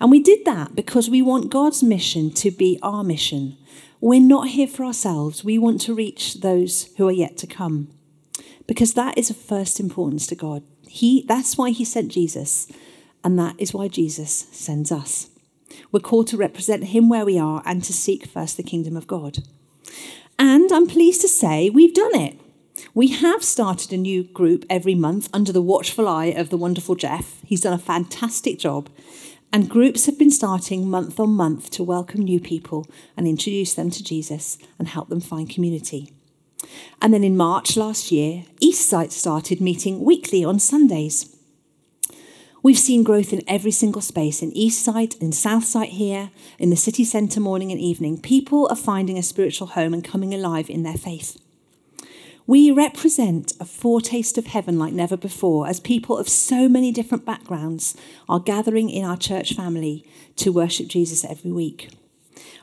And 0.00 0.10
we 0.10 0.20
did 0.20 0.44
that 0.44 0.74
because 0.74 1.08
we 1.08 1.22
want 1.22 1.48
God's 1.48 1.80
mission 1.80 2.32
to 2.32 2.50
be 2.50 2.76
our 2.82 3.04
mission. 3.04 3.56
We're 4.00 4.20
not 4.20 4.48
here 4.48 4.66
for 4.66 4.84
ourselves, 4.84 5.44
we 5.44 5.58
want 5.58 5.80
to 5.82 5.94
reach 5.94 6.40
those 6.40 6.92
who 6.96 7.06
are 7.06 7.12
yet 7.12 7.36
to 7.38 7.46
come. 7.46 7.86
Because 8.66 8.94
that 8.94 9.16
is 9.16 9.30
of 9.30 9.36
first 9.36 9.78
importance 9.78 10.26
to 10.26 10.34
God. 10.34 10.64
He, 10.88 11.24
that's 11.28 11.56
why 11.56 11.70
He 11.70 11.84
sent 11.84 12.10
Jesus, 12.10 12.66
and 13.22 13.38
that 13.38 13.54
is 13.58 13.72
why 13.72 13.86
Jesus 13.86 14.48
sends 14.50 14.90
us. 14.90 15.30
We're 15.92 16.00
called 16.00 16.26
to 16.28 16.36
represent 16.36 16.86
Him 16.86 17.08
where 17.08 17.24
we 17.24 17.38
are 17.38 17.62
and 17.64 17.84
to 17.84 17.92
seek 17.92 18.26
first 18.26 18.56
the 18.56 18.64
kingdom 18.64 18.96
of 18.96 19.06
God. 19.06 19.38
And 20.36 20.72
I'm 20.72 20.88
pleased 20.88 21.20
to 21.20 21.28
say 21.28 21.70
we've 21.70 21.94
done 21.94 22.16
it. 22.16 22.40
We 22.96 23.08
have 23.08 23.44
started 23.44 23.92
a 23.92 23.98
new 23.98 24.22
group 24.24 24.64
every 24.70 24.94
month 24.94 25.28
under 25.34 25.52
the 25.52 25.60
watchful 25.60 26.08
eye 26.08 26.32
of 26.32 26.48
the 26.48 26.56
wonderful 26.56 26.94
Jeff. 26.94 27.42
He's 27.44 27.60
done 27.60 27.74
a 27.74 27.78
fantastic 27.78 28.58
job. 28.58 28.88
And 29.52 29.68
groups 29.68 30.06
have 30.06 30.18
been 30.18 30.30
starting 30.30 30.88
month 30.88 31.20
on 31.20 31.32
month 31.32 31.68
to 31.72 31.82
welcome 31.82 32.22
new 32.22 32.40
people 32.40 32.86
and 33.14 33.28
introduce 33.28 33.74
them 33.74 33.90
to 33.90 34.02
Jesus 34.02 34.56
and 34.78 34.88
help 34.88 35.10
them 35.10 35.20
find 35.20 35.50
community. 35.50 36.10
And 37.02 37.12
then 37.12 37.22
in 37.22 37.36
March 37.36 37.76
last 37.76 38.10
year, 38.10 38.44
Eastside 38.62 39.12
started 39.12 39.60
meeting 39.60 40.02
weekly 40.02 40.42
on 40.42 40.58
Sundays. 40.58 41.36
We've 42.62 42.78
seen 42.78 43.02
growth 43.02 43.30
in 43.30 43.42
every 43.46 43.72
single 43.72 44.00
space 44.00 44.40
in 44.40 44.52
Eastside, 44.52 45.20
in 45.20 45.32
Southside 45.32 45.90
here, 45.90 46.30
in 46.58 46.70
the 46.70 46.76
city 46.76 47.04
centre 47.04 47.40
morning 47.40 47.70
and 47.70 47.78
evening. 47.78 48.22
People 48.22 48.66
are 48.70 48.74
finding 48.74 49.18
a 49.18 49.22
spiritual 49.22 49.66
home 49.66 49.92
and 49.92 50.02
coming 50.02 50.32
alive 50.32 50.70
in 50.70 50.82
their 50.82 50.94
faith. 50.94 51.36
We 52.48 52.70
represent 52.70 53.54
a 53.58 53.64
foretaste 53.64 54.38
of 54.38 54.46
heaven 54.46 54.78
like 54.78 54.92
never 54.92 55.16
before 55.16 55.66
as 55.66 55.80
people 55.80 56.16
of 56.16 56.28
so 56.28 56.68
many 56.68 56.92
different 56.92 57.24
backgrounds 57.24 57.96
are 58.28 58.38
gathering 58.38 58.88
in 58.88 59.04
our 59.04 59.16
church 59.16 59.54
family 59.54 60.04
to 60.36 60.52
worship 60.52 60.86
Jesus 60.86 61.24
every 61.24 61.50
week. 61.50 61.90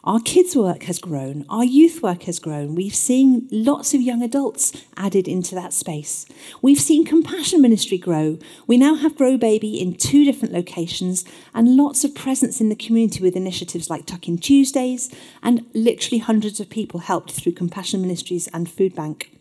Our 0.06 0.22
kids' 0.22 0.56
work 0.56 0.84
has 0.84 1.00
grown, 1.00 1.46
our 1.50 1.66
youth 1.66 2.02
work 2.02 2.24
has 2.24 2.40
grown. 2.40 2.76
We've 2.76 2.96
seen 2.96 3.50
lots 3.52 3.94
of 3.94 4.02
young 4.02 4.22
adults 4.22 4.72
added 4.96 5.28
into 5.28 5.54
that 5.56 5.74
space. 5.74 6.26
We've 6.62 6.80
seen 6.80 7.04
compassion 7.04 7.62
ministry 7.62 7.98
grow. 7.98 8.40
We 8.66 8.78
now 8.78 8.96
have 8.96 9.18
Grow 9.18 9.38
Baby 9.38 9.82
in 9.82 9.96
two 9.96 10.24
different 10.24 10.54
locations 10.54 11.26
and 11.54 11.76
lots 11.76 12.06
of 12.06 12.16
presence 12.16 12.62
in 12.62 12.70
the 12.70 12.76
community 12.76 13.22
with 13.22 13.36
initiatives 13.36 13.90
like 13.90 14.06
Tuck 14.06 14.30
In 14.30 14.38
Tuesdays, 14.38 15.14
and 15.42 15.66
literally 15.74 16.20
hundreds 16.20 16.62
of 16.62 16.70
people 16.70 17.02
helped 17.02 17.32
through 17.32 17.54
compassion 17.54 18.02
ministries 18.02 18.48
and 18.54 18.72
food 18.72 18.96
bank. 18.96 19.33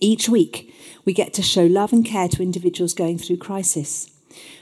Each 0.00 0.28
week, 0.28 0.74
we 1.04 1.12
get 1.12 1.32
to 1.34 1.42
show 1.42 1.64
love 1.64 1.92
and 1.92 2.04
care 2.04 2.28
to 2.28 2.42
individuals 2.42 2.94
going 2.94 3.18
through 3.18 3.38
crisis. 3.38 4.10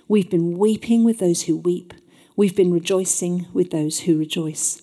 We've 0.08 0.30
been 0.30 0.58
weeping 0.58 1.04
with 1.04 1.18
those 1.18 1.42
who 1.42 1.56
weep. 1.56 1.94
We've 2.36 2.56
been 2.56 2.72
rejoicing 2.72 3.46
with 3.52 3.70
those 3.70 4.00
who 4.00 4.18
rejoice. 4.18 4.82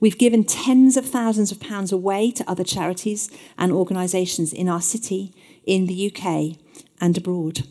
We've 0.00 0.18
given 0.18 0.44
tens 0.44 0.96
of 0.96 1.06
thousands 1.06 1.52
of 1.52 1.60
pounds 1.60 1.92
away 1.92 2.30
to 2.32 2.50
other 2.50 2.64
charities 2.64 3.30
and 3.56 3.72
organisations 3.72 4.52
in 4.52 4.68
our 4.68 4.80
city, 4.80 5.32
in 5.66 5.86
the 5.86 6.12
UK, 6.12 6.56
and 7.00 7.16
abroad. 7.16 7.66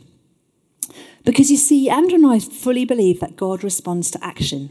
Because 1.26 1.52
you 1.52 1.58
see, 1.58 1.90
Andrew 1.90 2.16
and 2.16 2.28
I 2.28 2.40
fully 2.40 2.86
believe 2.86 3.20
that 3.20 3.36
God 3.36 3.64
responds 3.64 4.12
to 4.12 4.24
action. 4.24 4.70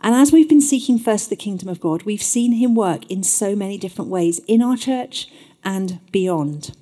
And 0.00 0.14
as 0.14 0.32
we've 0.32 0.48
been 0.48 0.60
seeking 0.60 0.98
first 0.98 1.30
the 1.30 1.36
kingdom 1.36 1.68
of 1.68 1.80
God, 1.80 2.02
we've 2.02 2.22
seen 2.22 2.52
him 2.52 2.74
work 2.74 3.08
in 3.10 3.22
so 3.22 3.54
many 3.54 3.78
different 3.78 4.10
ways 4.10 4.40
in 4.46 4.62
our 4.62 4.76
church 4.76 5.28
and 5.66 6.00
beyond. 6.12 6.74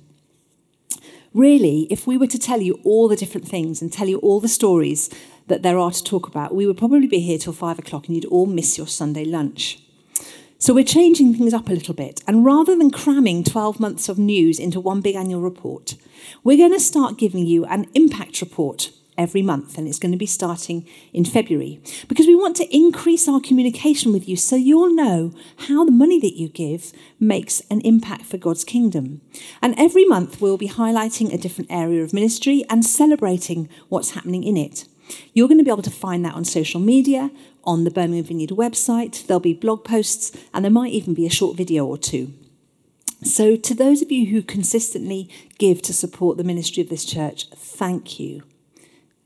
Really, 1.33 1.87
if 1.89 2.07
we 2.07 2.17
were 2.17 2.27
to 2.27 2.39
tell 2.39 2.61
you 2.61 2.79
all 2.85 3.09
the 3.09 3.17
different 3.17 3.45
things 3.45 3.81
and 3.81 3.91
tell 3.91 4.07
you 4.07 4.19
all 4.19 4.39
the 4.39 4.47
stories 4.47 5.09
that 5.47 5.63
there 5.63 5.77
are 5.77 5.91
to 5.91 6.03
talk 6.03 6.27
about, 6.27 6.55
we 6.55 6.65
would 6.65 6.77
probably 6.77 7.07
be 7.07 7.19
here 7.19 7.37
till 7.37 7.51
five 7.51 7.77
o'clock 7.77 8.07
and 8.07 8.15
you'd 8.15 8.25
all 8.25 8.45
miss 8.45 8.77
your 8.77 8.87
Sunday 8.87 9.25
lunch. 9.25 9.81
So 10.57 10.73
we're 10.73 10.85
changing 10.85 11.33
things 11.33 11.53
up 11.53 11.67
a 11.67 11.73
little 11.73 11.93
bit. 11.93 12.23
And 12.25 12.45
rather 12.45 12.77
than 12.77 12.89
cramming 12.89 13.43
12 13.43 13.79
months 13.79 14.07
of 14.07 14.17
news 14.17 14.59
into 14.59 14.79
one 14.79 15.01
big 15.01 15.15
annual 15.15 15.41
report, 15.41 15.95
we're 16.43 16.57
going 16.57 16.71
to 16.71 16.79
start 16.79 17.17
giving 17.17 17.45
you 17.45 17.65
an 17.65 17.87
impact 17.93 18.39
report 18.39 18.91
every 19.17 19.41
month, 19.41 19.77
and 19.77 19.87
it's 19.87 19.99
going 19.99 20.11
to 20.11 20.17
be 20.17 20.25
starting 20.25 20.87
in 21.13 21.25
February 21.25 21.81
because 22.07 22.27
we 22.27 22.35
want 22.35 22.55
to 22.57 22.75
increase 22.75 23.27
our 23.27 23.39
communication 23.39 24.11
with 24.13 24.27
you 24.27 24.35
so 24.35 24.55
you'll 24.55 24.93
know 24.93 25.31
how 25.67 25.85
the 25.85 25.91
money 25.91 26.19
that 26.19 26.37
you 26.37 26.49
give 26.49 26.91
makes 27.19 27.61
an 27.71 27.81
impact 27.81 28.23
for 28.23 28.37
God's 28.37 28.63
kingdom. 28.63 29.21
And 29.61 29.75
every 29.77 30.05
month 30.05 30.41
we'll 30.41 30.57
be 30.57 30.69
highlighting 30.69 31.33
a 31.33 31.37
different 31.37 31.71
area 31.71 32.03
of 32.03 32.13
ministry 32.13 32.63
and 32.69 32.85
celebrating 32.85 33.69
what's 33.89 34.11
happening 34.11 34.43
in 34.43 34.57
it. 34.57 34.85
You're 35.33 35.47
going 35.47 35.59
to 35.59 35.63
be 35.63 35.71
able 35.71 35.83
to 35.83 35.91
find 35.91 36.25
that 36.25 36.33
on 36.33 36.45
social 36.45 36.79
media, 36.79 37.31
on 37.63 37.83
the 37.83 37.91
Birmingham 37.91 38.25
Vineyard 38.25 38.51
website, 38.51 39.25
there'll 39.27 39.39
be 39.39 39.53
blog 39.53 39.83
posts, 39.83 40.35
and 40.53 40.63
there 40.63 40.71
might 40.71 40.93
even 40.93 41.13
be 41.13 41.25
a 41.25 41.31
short 41.31 41.57
video 41.57 41.85
or 41.85 41.97
two. 41.97 42.33
So, 43.23 43.55
to 43.55 43.73
those 43.73 44.01
of 44.01 44.11
you 44.11 44.27
who 44.27 44.43
consistently 44.43 45.29
give 45.57 45.81
to 45.83 45.93
support 45.93 46.37
the 46.37 46.43
ministry 46.43 46.83
of 46.83 46.89
this 46.89 47.05
church, 47.05 47.49
thank 47.49 48.19
you. 48.19 48.43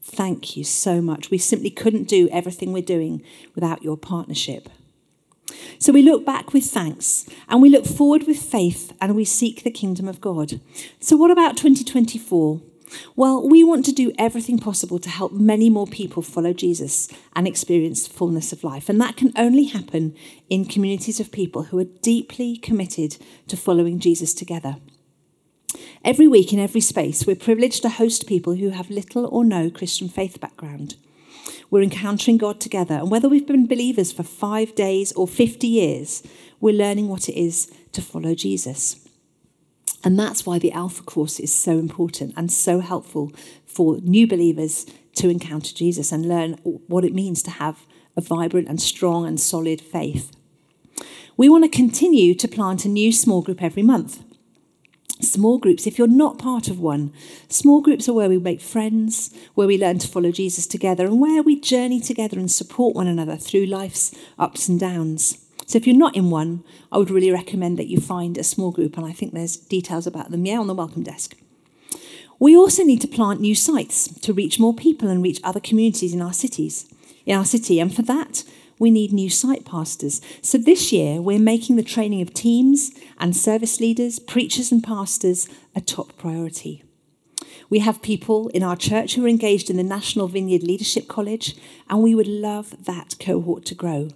Thank 0.10 0.58
you 0.58 0.64
so 0.64 1.02
much. 1.02 1.30
We 1.30 1.38
simply 1.38 1.70
couldn't 1.70 2.08
do 2.08 2.28
everything 2.32 2.74
we're 2.74 2.82
doing 2.82 3.22
without 3.54 3.84
your 3.84 3.96
partnership. 3.96 4.68
So 5.78 5.94
we 5.94 6.02
look 6.02 6.26
back 6.26 6.52
with 6.52 6.66
thanks 6.66 7.30
and 7.48 7.62
we 7.62 7.70
look 7.70 7.86
forward 7.86 8.24
with 8.26 8.42
faith 8.42 8.92
and 9.00 9.16
we 9.16 9.24
seek 9.24 9.64
the 9.64 9.72
kingdom 9.72 10.08
of 10.08 10.20
God. 10.20 10.60
So, 11.00 11.16
what 11.16 11.32
about 11.32 11.58
2024? 11.58 12.60
Well, 13.16 13.48
we 13.48 13.64
want 13.64 13.86
to 13.86 13.92
do 13.92 14.12
everything 14.18 14.58
possible 14.58 14.98
to 14.98 15.10
help 15.10 15.32
many 15.32 15.70
more 15.70 15.86
people 15.86 16.24
follow 16.24 16.54
Jesus 16.54 17.08
and 17.36 17.48
experience 17.48 18.08
the 18.08 18.14
fullness 18.14 18.52
of 18.52 18.64
life. 18.64 18.90
And 18.90 19.00
that 19.00 19.16
can 19.16 19.32
only 19.36 19.66
happen 19.66 20.16
in 20.50 20.66
communities 20.66 21.20
of 21.20 21.32
people 21.32 21.64
who 21.64 21.78
are 21.78 21.84
deeply 22.02 22.58
committed 22.58 23.18
to 23.48 23.56
following 23.56 24.00
Jesus 24.00 24.34
together. 24.34 24.78
Every 26.06 26.28
week 26.28 26.54
in 26.54 26.60
every 26.60 26.80
space, 26.80 27.28
we're 27.28 27.36
privileged 27.36 27.82
to 27.82 27.90
host 27.90 28.26
people 28.26 28.56
who 28.56 28.70
have 28.70 28.90
little 28.90 29.26
or 29.26 29.44
no 29.44 29.70
Christian 29.70 30.08
faith 30.08 30.40
background. 30.40 30.96
We're 31.70 31.84
encountering 31.84 32.38
God 32.38 32.62
together, 32.62 32.96
and 32.96 33.12
whether 33.12 33.28
we've 33.28 33.46
been 33.46 33.68
believers 33.68 34.14
for 34.14 34.24
five 34.24 34.74
days 34.76 35.12
or 35.12 35.28
50 35.28 35.68
years, 35.68 36.24
we're 36.62 36.74
learning 36.74 37.10
what 37.10 37.28
it 37.28 37.38
is 37.38 37.70
to 37.92 38.02
follow 38.02 38.34
Jesus. 38.34 39.06
And 40.02 40.18
that's 40.18 40.46
why 40.46 40.58
the 40.58 40.72
Alpha 40.72 41.04
course 41.04 41.38
is 41.38 41.54
so 41.54 41.78
important 41.78 42.34
and 42.38 42.50
so 42.50 42.80
helpful 42.80 43.34
for 43.66 43.98
new 43.98 44.26
believers 44.26 44.86
to 45.16 45.28
encounter 45.28 45.76
Jesus 45.76 46.14
and 46.14 46.30
learn 46.30 46.54
what 46.64 47.04
it 47.04 47.14
means 47.14 47.44
to 47.44 47.52
have 47.52 47.86
a 48.16 48.22
vibrant 48.22 48.70
and 48.70 48.82
strong 48.82 49.26
and 49.26 49.38
solid 49.38 49.82
faith. 49.82 50.32
We 51.36 51.50
want 51.50 51.66
to 51.66 51.70
continue 51.70 52.34
to 52.36 52.48
plant 52.48 52.86
a 52.86 52.90
new 52.90 53.12
small 53.12 53.42
group 53.42 53.62
every 53.62 53.84
month. 53.84 54.24
Small 55.22 55.58
groups, 55.58 55.86
if 55.86 55.98
you're 55.98 56.08
not 56.08 56.38
part 56.38 56.70
of 56.70 56.80
one, 56.80 57.12
small 57.50 57.82
groups 57.82 58.08
are 58.08 58.14
where 58.14 58.30
we 58.30 58.38
make 58.38 58.62
friends, 58.62 59.34
where 59.54 59.68
we 59.68 59.78
learn 59.78 60.00
to 60.00 60.08
follow 60.08 60.32
Jesus 60.32 60.66
together, 60.66 61.06
and 61.06 61.20
where 61.20 61.44
we 61.44 61.60
journey 61.60 62.00
together 62.00 62.40
and 62.40 62.50
support 62.50 62.96
one 62.96 63.08
another 63.08 63.36
through 63.36 63.66
life's 63.66 64.16
ups 64.38 64.70
and 64.70 64.80
downs. 64.80 65.46
So 65.66 65.78
if 65.78 65.86
you're 65.86 65.96
not 65.96 66.16
in 66.16 66.30
one, 66.30 66.64
I 66.90 66.98
would 66.98 67.12
really 67.12 67.32
recommend 67.32 67.78
that 67.78 67.90
you 67.90 68.00
find 68.00 68.38
a 68.38 68.44
small 68.46 68.72
group, 68.72 68.96
and 68.96 69.06
I 69.06 69.12
think 69.12 69.34
there's 69.34 69.58
details 69.58 70.08
about 70.08 70.32
them, 70.32 70.46
yeah, 70.46 70.58
on 70.58 70.68
the 70.68 70.74
welcome 70.74 71.04
desk. 71.04 71.36
We 72.40 72.56
also 72.56 72.84
need 72.86 73.02
to 73.02 73.08
plant 73.08 73.42
new 73.42 73.56
sites 73.56 74.08
to 74.22 74.32
reach 74.32 74.58
more 74.58 74.74
people 74.74 75.10
and 75.10 75.22
reach 75.22 75.42
other 75.44 75.60
communities 75.60 76.14
in 76.14 76.22
our 76.22 76.32
cities, 76.32 76.88
in 77.26 77.38
our 77.38 77.46
city, 77.46 77.82
and 77.82 77.94
for 77.94 78.04
that, 78.04 78.46
we 78.80 78.90
need 78.90 79.14
new 79.14 79.30
site 79.30 79.66
pastors. 79.66 80.22
So 80.42 80.58
this 80.58 80.92
year, 80.92 81.22
we're 81.22 81.38
making 81.38 81.76
the 81.76 81.84
training 81.84 82.22
of 82.22 82.34
teams 82.34 82.92
and 83.20 83.36
service 83.36 83.80
leaders, 83.80 84.18
preachers, 84.18 84.72
and 84.72 84.84
pastors 84.84 85.48
a 85.76 85.82
top 85.82 86.18
priority. 86.18 86.84
We 87.70 87.80
have 87.80 88.02
people 88.02 88.48
in 88.50 88.64
our 88.64 88.76
church 88.76 89.14
who 89.14 89.26
are 89.26 89.30
engaged 89.30 89.70
in 89.70 89.78
the 89.78 89.84
National 89.84 90.28
Vineyard 90.28 90.64
Leadership 90.64 91.08
College, 91.08 91.56
and 91.88 92.02
we 92.02 92.16
would 92.16 92.28
love 92.28 92.86
that 92.86 93.16
cohort 93.20 93.66
to 93.66 93.76
grow. 93.76 94.10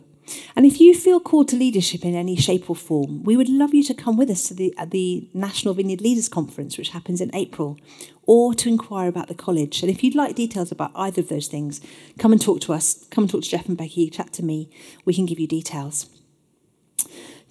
And 0.56 0.66
if 0.66 0.80
you 0.80 0.96
feel 0.96 1.20
called 1.20 1.50
to 1.50 1.56
leadership 1.56 2.06
in 2.06 2.16
any 2.16 2.36
shape 2.36 2.70
or 2.70 2.76
form, 2.76 3.24
we 3.24 3.36
would 3.36 3.50
love 3.50 3.74
you 3.74 3.84
to 3.84 3.94
come 3.94 4.18
with 4.18 4.30
us 4.30 4.44
to 4.44 4.54
the, 4.54 4.74
the 4.88 5.28
National 5.34 5.74
Vineyard 5.74 6.02
Leaders 6.02 6.30
Conference, 6.30 6.78
which 6.78 6.90
happens 6.90 7.20
in 7.22 7.36
April, 7.36 7.78
or 8.26 8.54
to 8.54 8.70
inquire 8.70 9.10
about 9.10 9.28
the 9.28 9.36
college. 9.36 9.82
And 9.82 9.92
if 9.92 10.04
you'd 10.04 10.16
like 10.16 10.36
details 10.36 10.72
about 10.72 10.92
either 10.96 11.22
of 11.22 11.30
those 11.30 11.48
things, 11.48 11.82
come 12.20 12.32
and 12.32 12.42
talk 12.42 12.62
to 12.62 12.74
us. 12.74 13.06
Come 13.12 13.26
and 13.26 13.32
talk 13.32 13.44
to 13.44 13.50
Jeff 13.50 13.68
and 13.68 13.78
Becky, 13.78 14.10
chat 14.10 14.34
to 14.34 14.44
me. 14.44 14.70
We 15.06 15.14
can 15.14 15.26
give 15.26 15.40
you 15.40 15.48
details. 15.48 16.10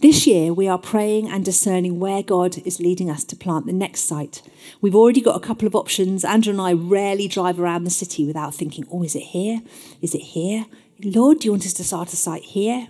This 0.01 0.27
year, 0.27 0.53
we 0.53 0.67
are 0.67 0.79
praying 0.79 1.31
and 1.31 1.45
discerning 1.45 2.01
where 2.01 2.25
God 2.25 2.59
is 2.67 2.81
leading 2.81 3.09
us 3.09 3.23
to 3.23 3.37
plant 3.37 3.67
the 3.67 3.73
next 3.73 4.01
site. 4.01 4.43
We've 4.81 4.97
already 4.97 5.21
got 5.21 5.37
a 5.37 5.47
couple 5.47 5.69
of 5.69 5.77
options. 5.77 6.25
Andrew 6.25 6.53
and 6.53 6.61
I 6.61 6.73
rarely 6.73 7.29
drive 7.29 7.61
around 7.61 7.85
the 7.85 7.91
city 7.91 8.27
without 8.27 8.53
thinking, 8.53 8.85
oh, 8.91 9.05
is 9.05 9.15
it 9.15 9.23
here? 9.23 9.63
Is 10.01 10.13
it 10.13 10.23
here? 10.23 10.67
Lord, 11.05 11.39
do 11.39 11.47
you 11.47 11.53
want 11.53 11.67
us 11.67 11.73
to 11.75 11.85
start 11.85 12.13
a 12.13 12.17
site 12.17 12.43
here? 12.43 12.89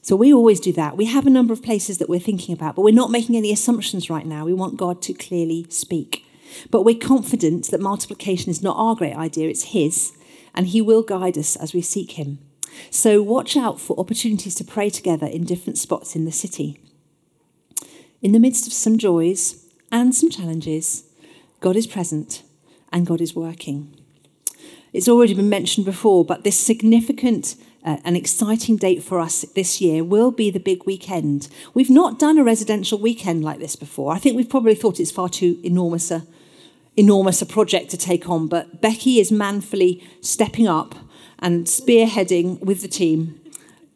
So 0.00 0.16
we 0.16 0.34
always 0.34 0.58
do 0.58 0.72
that. 0.72 0.96
We 0.96 1.04
have 1.04 1.28
a 1.28 1.30
number 1.30 1.52
of 1.52 1.62
places 1.62 1.98
that 1.98 2.08
we're 2.08 2.18
thinking 2.18 2.52
about, 2.52 2.74
but 2.74 2.82
we're 2.82 2.92
not 2.92 3.12
making 3.12 3.36
any 3.36 3.52
assumptions 3.52 4.10
right 4.10 4.26
now. 4.26 4.44
We 4.44 4.52
want 4.52 4.76
God 4.76 5.00
to 5.02 5.14
clearly 5.14 5.66
speak. 5.68 6.26
But 6.70 6.82
we're 6.82 6.98
confident 6.98 7.70
that 7.70 7.80
multiplication 7.80 8.50
is 8.50 8.62
not 8.62 8.76
our 8.76 8.94
great 8.94 9.16
idea, 9.16 9.48
it's 9.48 9.64
His, 9.64 10.12
and 10.54 10.68
He 10.68 10.80
will 10.80 11.02
guide 11.02 11.38
us 11.38 11.56
as 11.56 11.74
we 11.74 11.82
seek 11.82 12.12
Him. 12.12 12.38
So 12.90 13.22
watch 13.22 13.56
out 13.56 13.80
for 13.80 13.98
opportunities 13.98 14.54
to 14.56 14.64
pray 14.64 14.90
together 14.90 15.26
in 15.26 15.44
different 15.44 15.78
spots 15.78 16.16
in 16.16 16.24
the 16.24 16.32
city. 16.32 16.80
In 18.20 18.32
the 18.32 18.38
midst 18.38 18.66
of 18.66 18.72
some 18.72 18.98
joys 18.98 19.66
and 19.90 20.14
some 20.14 20.30
challenges, 20.30 21.04
God 21.60 21.76
is 21.76 21.86
present 21.86 22.42
and 22.92 23.06
God 23.06 23.20
is 23.20 23.34
working. 23.34 23.94
It's 24.92 25.08
already 25.08 25.34
been 25.34 25.48
mentioned 25.48 25.86
before, 25.86 26.24
but 26.24 26.44
this 26.44 26.58
significant 26.58 27.56
uh, 27.84 27.96
an 28.04 28.14
exciting 28.14 28.76
date 28.76 29.02
for 29.02 29.18
us 29.18 29.42
this 29.54 29.80
year 29.80 30.04
will 30.04 30.30
be 30.30 30.50
the 30.50 30.60
big 30.60 30.86
weekend. 30.86 31.48
We've 31.74 31.90
not 31.90 32.18
done 32.18 32.38
a 32.38 32.44
residential 32.44 32.98
weekend 32.98 33.42
like 33.42 33.58
this 33.58 33.74
before. 33.74 34.12
I 34.12 34.18
think 34.18 34.36
we've 34.36 34.48
probably 34.48 34.74
thought 34.74 35.00
it's 35.00 35.10
far 35.10 35.28
too 35.28 35.58
enormous 35.64 36.10
a, 36.10 36.24
enormous 36.96 37.42
a 37.42 37.46
project 37.46 37.90
to 37.90 37.96
take 37.96 38.28
on, 38.28 38.48
but 38.48 38.80
Becky 38.80 39.18
is 39.18 39.32
manfully 39.32 40.02
stepping 40.20 40.68
up 40.68 40.94
and 41.38 41.66
spearheading 41.66 42.60
with 42.60 42.82
the 42.82 42.88
team 42.88 43.40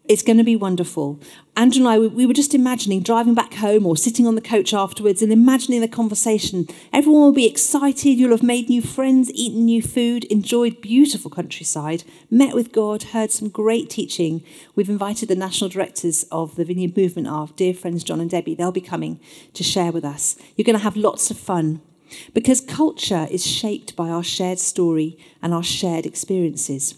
it's 0.07 0.23
going 0.23 0.37
to 0.37 0.43
be 0.43 0.55
wonderful. 0.55 1.19
Andrew 1.55 1.81
and 1.81 1.89
I, 1.89 1.99
we 1.99 2.25
were 2.25 2.33
just 2.33 2.53
imagining 2.53 3.01
driving 3.01 3.33
back 3.33 3.55
home 3.55 3.85
or 3.85 3.97
sitting 3.97 4.25
on 4.25 4.35
the 4.35 4.41
coach 4.41 4.73
afterwards 4.73 5.21
and 5.21 5.33
imagining 5.33 5.81
the 5.81 5.87
conversation. 5.87 6.67
Everyone 6.93 7.23
will 7.23 7.33
be 7.33 7.47
excited. 7.47 8.11
You'll 8.11 8.31
have 8.31 8.43
made 8.43 8.69
new 8.69 8.81
friends, 8.81 9.31
eaten 9.33 9.65
new 9.65 9.81
food, 9.81 10.23
enjoyed 10.25 10.81
beautiful 10.81 11.31
countryside, 11.31 12.03
met 12.29 12.55
with 12.55 12.71
God, 12.71 13.03
heard 13.03 13.31
some 13.31 13.49
great 13.49 13.89
teaching. 13.89 14.43
We've 14.75 14.89
invited 14.89 15.29
the 15.29 15.35
national 15.35 15.69
directors 15.69 16.23
of 16.31 16.55
the 16.55 16.65
Vineyard 16.65 16.95
Movement, 16.95 17.27
our 17.27 17.47
dear 17.55 17.73
friends 17.73 18.03
John 18.03 18.21
and 18.21 18.29
Debbie. 18.29 18.55
They'll 18.55 18.71
be 18.71 18.81
coming 18.81 19.19
to 19.53 19.63
share 19.63 19.91
with 19.91 20.05
us. 20.05 20.37
You're 20.55 20.65
going 20.65 20.77
to 20.77 20.83
have 20.83 20.95
lots 20.95 21.31
of 21.31 21.37
fun 21.37 21.81
because 22.33 22.61
culture 22.61 23.27
is 23.29 23.45
shaped 23.45 23.95
by 23.95 24.09
our 24.09 24.23
shared 24.23 24.59
story 24.59 25.17
and 25.41 25.53
our 25.53 25.63
shared 25.63 26.05
experiences. 26.05 26.95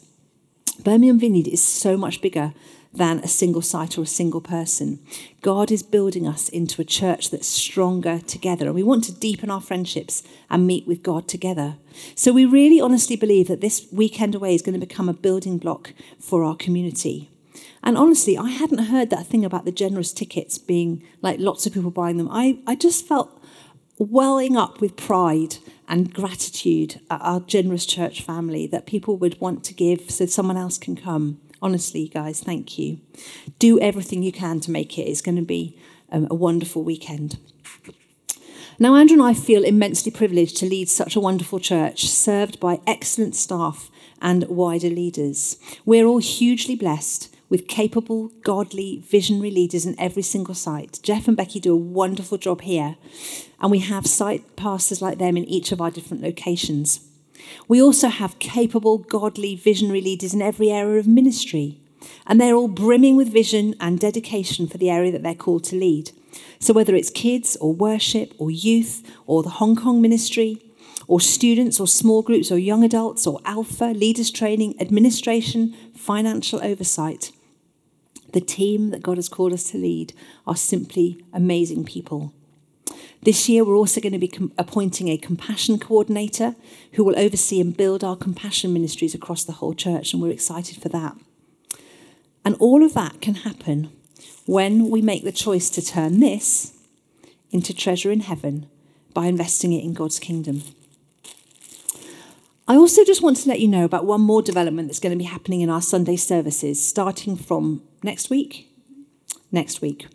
Birmingham 0.84 1.19
Vineyard 1.19 1.48
is 1.48 1.63
so 1.63 1.98
much 1.98 2.22
bigger 2.22 2.54
than 2.93 3.19
a 3.19 3.28
single 3.28 3.62
site 3.62 3.98
or 3.98 4.02
a 4.02 4.08
single 4.08 4.41
person. 4.41 5.00
God 5.41 5.72
is 5.72 5.84
building 5.84 6.28
us 6.28 6.50
into 6.50 6.82
a 6.82 6.86
church 6.86 7.30
that's 7.30 7.48
stronger 7.48 8.19
together, 8.19 8.65
and 8.65 8.76
we 8.76 8.84
want 8.84 9.04
to 9.06 9.13
deepen 9.13 9.52
our 9.52 9.62
friendships 9.62 10.24
and 10.50 10.65
meet 10.65 10.88
with 10.88 11.04
God 11.04 11.28
together. 11.28 11.78
So, 12.15 12.34
we 12.34 12.45
really 12.45 12.82
honestly 12.82 13.15
believe 13.15 13.48
that 13.48 13.62
this 13.62 13.88
weekend 13.91 14.34
away 14.34 14.56
is 14.56 14.62
going 14.62 14.80
to 14.80 14.86
become 14.86 15.10
a 15.10 15.13
building 15.13 15.58
block 15.58 15.93
for 16.19 16.43
our 16.43 16.56
community. 16.56 17.30
And 17.84 17.98
honestly, 17.98 18.38
I 18.38 18.50
hadn't 18.50 18.86
heard 18.86 19.10
that 19.10 19.28
thing 19.28 19.45
about 19.45 19.65
the 19.65 19.72
generous 19.72 20.12
tickets 20.12 20.58
being 20.58 21.04
like 21.22 21.39
lots 21.39 21.65
of 21.65 21.74
people 21.74 21.91
buying 21.91 22.17
them. 22.17 22.30
I, 22.30 22.60
I 22.67 22.76
just 22.76 23.08
felt 23.08 23.38
welling 24.00 24.56
up 24.56 24.80
with 24.80 24.96
pride 24.96 25.58
and 25.88 26.14
gratitude 26.14 27.02
at 27.12 27.22
our 27.22 27.42
generous 27.42 27.86
church 27.86 28.22
family 28.22 28.66
that 28.66 28.86
people 28.86 29.18
would 29.18 29.40
want 29.42 29.64
to 29.66 29.74
give 29.74 30.10
so 30.10 30.26
someone 30.26 30.58
else 30.58 30.78
can 30.78 30.96
come. 30.96 31.40
Honestly, 31.62 32.08
guys, 32.08 32.40
thank 32.40 32.80
you. 32.80 33.02
Do 33.60 33.80
everything 33.82 34.24
you 34.24 34.32
can 34.32 34.62
to 34.62 34.72
make 34.72 34.98
it. 34.98 35.04
It's 35.04 35.22
going 35.22 35.36
to 35.36 35.42
be 35.42 35.78
um, 36.12 36.28
a 36.32 36.36
wonderful 36.36 36.84
weekend. 36.84 37.38
Now, 38.82 38.96
Andrew 38.96 39.16
and 39.16 39.22
I 39.22 39.34
feel 39.34 39.66
immensely 39.66 40.10
privileged 40.10 40.56
to 40.58 40.66
lead 40.66 40.88
such 40.88 41.18
a 41.18 41.20
wonderful 41.20 41.60
church, 41.60 42.08
served 42.08 42.62
by 42.62 42.80
excellent 42.88 43.36
staff 43.36 43.92
and 44.22 44.48
wider 44.48 44.90
leaders. 44.90 45.58
We're 45.86 46.06
all 46.06 46.20
hugely 46.20 46.78
blessed 46.78 47.36
with 47.50 47.68
capable, 47.68 48.30
godly, 48.44 49.04
visionary 49.08 49.52
leaders 49.52 49.86
in 49.86 50.00
every 50.00 50.22
single 50.22 50.54
site. 50.54 51.00
Jeff 51.04 51.28
and 51.28 51.36
Becky 51.36 51.60
do 51.60 51.74
a 51.74 51.78
wonderful 51.78 52.38
job 52.38 52.62
here, 52.62 52.96
and 53.60 53.72
we 53.72 53.80
have 53.80 54.06
site 54.06 54.56
pastors 54.56 55.02
like 55.02 55.18
them 55.18 55.36
in 55.36 55.46
each 55.46 55.72
of 55.72 55.82
our 55.82 55.92
different 55.92 56.24
locations. 56.24 57.02
We 57.68 57.82
also 57.82 58.10
have 58.10 58.40
capable, 58.40 58.98
godly, 58.98 59.56
visionary 59.56 60.02
leaders 60.02 60.34
in 60.34 60.42
every 60.42 60.70
area 60.70 61.00
of 61.00 61.08
ministry. 61.08 61.80
And 62.26 62.40
they're 62.40 62.56
all 62.56 62.68
brimming 62.68 63.16
with 63.18 63.34
vision 63.34 63.76
and 63.80 64.00
dedication 64.00 64.68
for 64.68 64.78
the 64.78 64.90
area 64.90 65.12
that 65.12 65.24
they're 65.24 65.36
called 65.36 65.64
to 65.66 65.76
lead. 65.76 66.12
So, 66.60 66.74
whether 66.74 66.96
it's 66.96 67.10
kids 67.10 67.58
or 67.60 67.74
worship 67.74 68.34
or 68.38 68.52
youth 68.52 69.04
or 69.26 69.44
the 69.44 69.50
Hong 69.50 69.76
Kong 69.76 70.02
ministry, 70.02 70.62
or 71.10 71.20
students 71.20 71.80
or 71.80 71.88
small 71.88 72.22
groups 72.22 72.52
or 72.52 72.58
young 72.60 72.84
adults 72.84 73.26
or 73.26 73.42
alpha, 73.44 73.86
leaders 73.86 74.30
training, 74.30 74.80
administration, 74.80 75.76
financial 75.96 76.64
oversight, 76.64 77.32
the 78.34 78.42
team 78.42 78.89
that 78.92 79.04
God 79.04 79.18
has 79.18 79.30
called 79.30 79.54
us 79.54 79.72
to 79.72 79.78
lead 79.78 80.13
are 80.46 80.56
simply 80.56 81.24
amazing 81.34 81.86
people. 81.86 82.34
This 83.22 83.50
year, 83.50 83.65
we're 83.65 83.76
also 83.76 84.00
going 84.00 84.13
to 84.13 84.20
be 84.20 84.32
appointing 84.58 85.10
a 85.10 85.18
compassion 85.18 85.78
coordinator 85.78 86.56
who 86.94 87.04
will 87.04 87.20
oversee 87.20 87.60
and 87.60 87.76
build 87.76 88.04
our 88.04 88.15
compassion 88.15 88.72
ministries 88.72 89.13
across 89.13 89.44
the 89.44 89.54
whole 89.54 89.74
church, 89.74 90.13
and 90.13 90.22
we're 90.22 90.32
excited 90.32 90.82
for 90.82 90.89
that. 90.89 91.18
And 92.46 92.56
all 92.60 92.84
of 92.84 92.94
that 92.94 93.20
can 93.22 93.36
happen 93.36 93.92
when 94.46 94.89
we 94.89 95.02
make 95.02 95.24
the 95.24 95.32
choice 95.32 95.70
to 95.72 95.82
turn 95.82 96.22
this 96.22 96.74
into 97.52 97.74
treasure 97.74 98.12
in 98.12 98.22
heaven 98.22 98.68
by 99.13 99.26
investing 99.26 99.74
it 99.74 99.84
in 99.84 99.94
God's 99.94 100.20
kingdom. 100.20 100.63
I 102.68 102.76
also 102.76 103.04
just 103.04 103.24
want 103.24 103.38
to 103.38 103.50
let 103.50 103.60
you 103.60 103.68
know 103.68 103.84
about 103.84 104.06
one 104.06 104.22
more 104.22 104.42
development 104.42 104.88
that's 104.88 105.00
going 105.00 105.12
to 105.12 105.18
be 105.18 105.24
happening 105.24 105.62
in 105.62 105.70
our 105.70 105.82
Sunday 105.82 106.15
services 106.15 106.86
starting 106.86 107.36
from 107.36 107.82
next 108.04 108.30
week. 108.30 108.72
Next 109.52 109.82
week. 109.82 110.08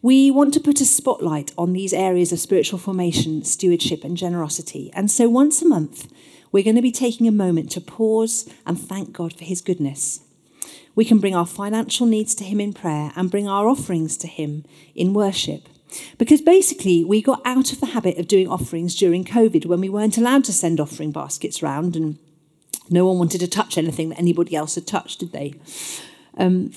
We 0.00 0.30
want 0.30 0.52
to 0.54 0.60
put 0.60 0.80
a 0.80 0.84
spotlight 0.84 1.52
on 1.56 1.72
these 1.72 1.92
areas 1.92 2.32
of 2.32 2.40
spiritual 2.40 2.78
formation, 2.78 3.44
stewardship, 3.44 4.02
and 4.02 4.16
generosity. 4.16 4.90
And 4.94 5.10
so 5.10 5.28
once 5.28 5.62
a 5.62 5.68
month, 5.68 6.12
we're 6.50 6.64
going 6.64 6.76
to 6.76 6.82
be 6.82 6.92
taking 6.92 7.28
a 7.28 7.32
moment 7.32 7.70
to 7.72 7.80
pause 7.80 8.48
and 8.66 8.78
thank 8.78 9.12
God 9.12 9.32
for 9.32 9.44
His 9.44 9.60
goodness. 9.60 10.20
We 10.94 11.04
can 11.04 11.18
bring 11.18 11.34
our 11.34 11.46
financial 11.46 12.06
needs 12.06 12.34
to 12.36 12.44
Him 12.44 12.60
in 12.60 12.72
prayer 12.72 13.12
and 13.14 13.30
bring 13.30 13.48
our 13.48 13.68
offerings 13.68 14.16
to 14.18 14.26
Him 14.26 14.64
in 14.94 15.14
worship. 15.14 15.68
Because 16.18 16.40
basically, 16.40 17.04
we 17.04 17.22
got 17.22 17.42
out 17.44 17.72
of 17.72 17.80
the 17.80 17.86
habit 17.86 18.18
of 18.18 18.26
doing 18.26 18.48
offerings 18.48 18.96
during 18.96 19.24
COVID 19.24 19.66
when 19.66 19.80
we 19.80 19.88
weren't 19.88 20.18
allowed 20.18 20.44
to 20.44 20.52
send 20.52 20.80
offering 20.80 21.12
baskets 21.12 21.62
round 21.62 21.96
and 21.96 22.18
no 22.90 23.06
one 23.06 23.18
wanted 23.18 23.40
to 23.40 23.48
touch 23.48 23.78
anything 23.78 24.08
that 24.08 24.18
anybody 24.18 24.56
else 24.56 24.74
had 24.74 24.86
touched, 24.86 25.20
did 25.20 25.32
they? 25.32 25.54
Um, 26.36 26.72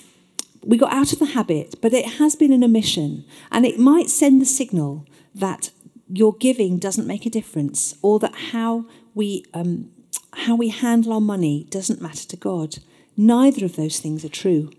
we 0.65 0.77
got 0.77 0.91
out 0.91 1.13
of 1.13 1.19
the 1.19 1.25
habit, 1.27 1.75
but 1.81 1.93
it 1.93 2.15
has 2.17 2.35
been 2.35 2.51
an 2.51 2.63
omission, 2.63 3.23
and 3.51 3.65
it 3.65 3.79
might 3.79 4.09
send 4.09 4.41
the 4.41 4.45
signal 4.45 5.05
that 5.33 5.69
your 6.09 6.33
giving 6.33 6.79
doesn't 6.79 7.07
make 7.07 7.25
a 7.25 7.29
difference, 7.29 7.95
or 8.01 8.19
that 8.19 8.35
how 8.51 8.85
we 9.13 9.45
um, 9.53 9.91
how 10.33 10.55
we 10.55 10.69
handle 10.69 11.13
our 11.13 11.21
money 11.21 11.67
doesn't 11.69 12.01
matter 12.01 12.27
to 12.27 12.35
God. 12.35 12.77
Neither 13.15 13.63
of 13.63 13.75
those 13.75 13.99
things 13.99 14.25
are 14.25 14.29
true. 14.29 14.71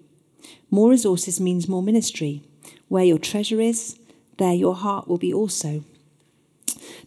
More 0.71 0.91
resources 0.91 1.41
means 1.41 1.69
more 1.69 1.83
ministry. 1.83 2.43
Where 2.89 3.05
your 3.05 3.19
treasure 3.19 3.61
is, 3.61 3.99
there 4.39 4.53
your 4.53 4.75
heart 4.75 5.09
will 5.09 5.19
be 5.19 5.33
also. 5.33 5.85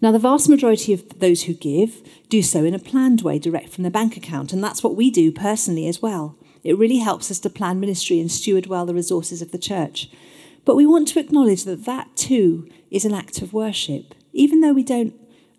Now, 0.02 0.12
the 0.12 0.20
vast 0.20 0.50
majority 0.50 0.94
of 0.94 1.20
those 1.20 1.44
who 1.44 1.54
give 1.54 2.02
do 2.30 2.42
so 2.42 2.64
in 2.64 2.74
a 2.74 2.80
planned 2.80 3.22
way, 3.22 3.38
direct 3.38 3.70
from 3.70 3.84
their 3.84 3.92
bank 3.92 4.18
account, 4.18 4.54
and 4.54 4.64
that's 4.64 4.84
what 4.84 4.96
we 4.96 5.12
do 5.12 5.32
personally 5.32 5.88
as 5.88 6.02
well. 6.02 6.38
It 6.64 6.78
really 6.78 6.98
helps 6.98 7.32
us 7.32 7.40
to 7.40 7.50
plan 7.50 7.80
ministry 7.80 8.20
and 8.20 8.32
steward 8.32 8.68
well 8.68 8.86
the 8.86 8.94
resources 8.94 9.42
of 9.42 9.52
the 9.52 9.58
church. 9.58 10.10
But 10.66 10.76
we 10.76 10.86
want 10.86 11.08
to 11.10 11.20
acknowledge 11.20 11.64
that 11.66 11.86
that 11.86 12.16
too 12.16 12.70
is 12.92 13.06
an 13.06 13.14
act 13.14 13.42
of 13.42 13.54
worship. 13.54 14.14
Even 14.34 14.62
though 14.62 14.74
we 14.74 14.84
don't 14.84 15.14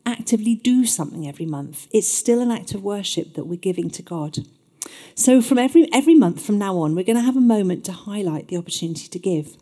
actively 0.06 0.54
do 0.54 0.84
something 0.84 1.26
every 1.26 1.46
month, 1.46 1.86
it's 1.92 2.08
still 2.08 2.40
an 2.40 2.50
act 2.50 2.74
of 2.74 2.82
worship 2.82 3.34
that 3.34 3.46
we're 3.46 3.58
giving 3.58 3.90
to 3.90 4.02
God. 4.02 4.38
So 5.14 5.42
from 5.42 5.58
every 5.58 5.88
every 5.92 6.14
month 6.14 6.44
from 6.44 6.58
now 6.58 6.76
on, 6.78 6.94
we're 6.94 7.04
going 7.04 7.16
to 7.16 7.22
have 7.22 7.36
a 7.36 7.40
moment 7.40 7.84
to 7.84 7.92
highlight 7.92 8.48
the 8.48 8.56
opportunity 8.56 9.08
to 9.08 9.18
give. 9.18 9.56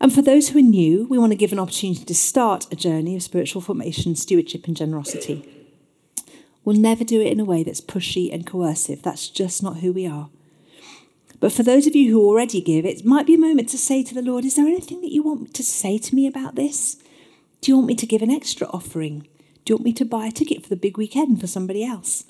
And 0.00 0.12
for 0.12 0.22
those 0.22 0.48
who 0.48 0.58
are 0.58 0.62
new, 0.62 1.06
we 1.08 1.18
want 1.18 1.30
to 1.30 1.36
give 1.36 1.52
an 1.52 1.60
opportunity 1.60 2.04
to 2.04 2.14
start 2.14 2.66
a 2.72 2.76
journey 2.76 3.14
of 3.14 3.22
spiritual 3.22 3.60
formation, 3.60 4.16
stewardship, 4.16 4.66
and 4.66 4.76
generosity. 4.76 5.48
We'll 6.64 6.76
never 6.76 7.04
do 7.04 7.20
it 7.20 7.32
in 7.32 7.40
a 7.40 7.44
way 7.44 7.62
that's 7.62 7.80
pushy 7.80 8.32
and 8.32 8.46
coercive. 8.46 9.02
That's 9.02 9.28
just 9.28 9.62
not 9.62 9.78
who 9.78 9.92
we 9.92 10.06
are. 10.06 10.28
But 11.42 11.52
for 11.52 11.64
those 11.64 11.88
of 11.88 11.96
you 11.96 12.12
who 12.12 12.24
already 12.24 12.60
give, 12.60 12.86
it 12.86 13.04
might 13.04 13.26
be 13.26 13.34
a 13.34 13.38
moment 13.38 13.68
to 13.70 13.76
say 13.76 14.04
to 14.04 14.14
the 14.14 14.22
Lord, 14.22 14.44
Is 14.44 14.54
there 14.54 14.64
anything 14.64 15.00
that 15.00 15.10
you 15.10 15.24
want 15.24 15.52
to 15.54 15.64
say 15.64 15.98
to 15.98 16.14
me 16.14 16.28
about 16.28 16.54
this? 16.54 17.02
Do 17.60 17.72
you 17.72 17.76
want 17.76 17.88
me 17.88 17.96
to 17.96 18.06
give 18.06 18.22
an 18.22 18.30
extra 18.30 18.68
offering? 18.68 19.26
Do 19.64 19.72
you 19.72 19.74
want 19.74 19.84
me 19.84 19.92
to 19.94 20.04
buy 20.04 20.26
a 20.26 20.30
ticket 20.30 20.62
for 20.62 20.68
the 20.68 20.76
big 20.76 20.96
weekend 20.96 21.40
for 21.40 21.48
somebody 21.48 21.84
else? 21.84 22.26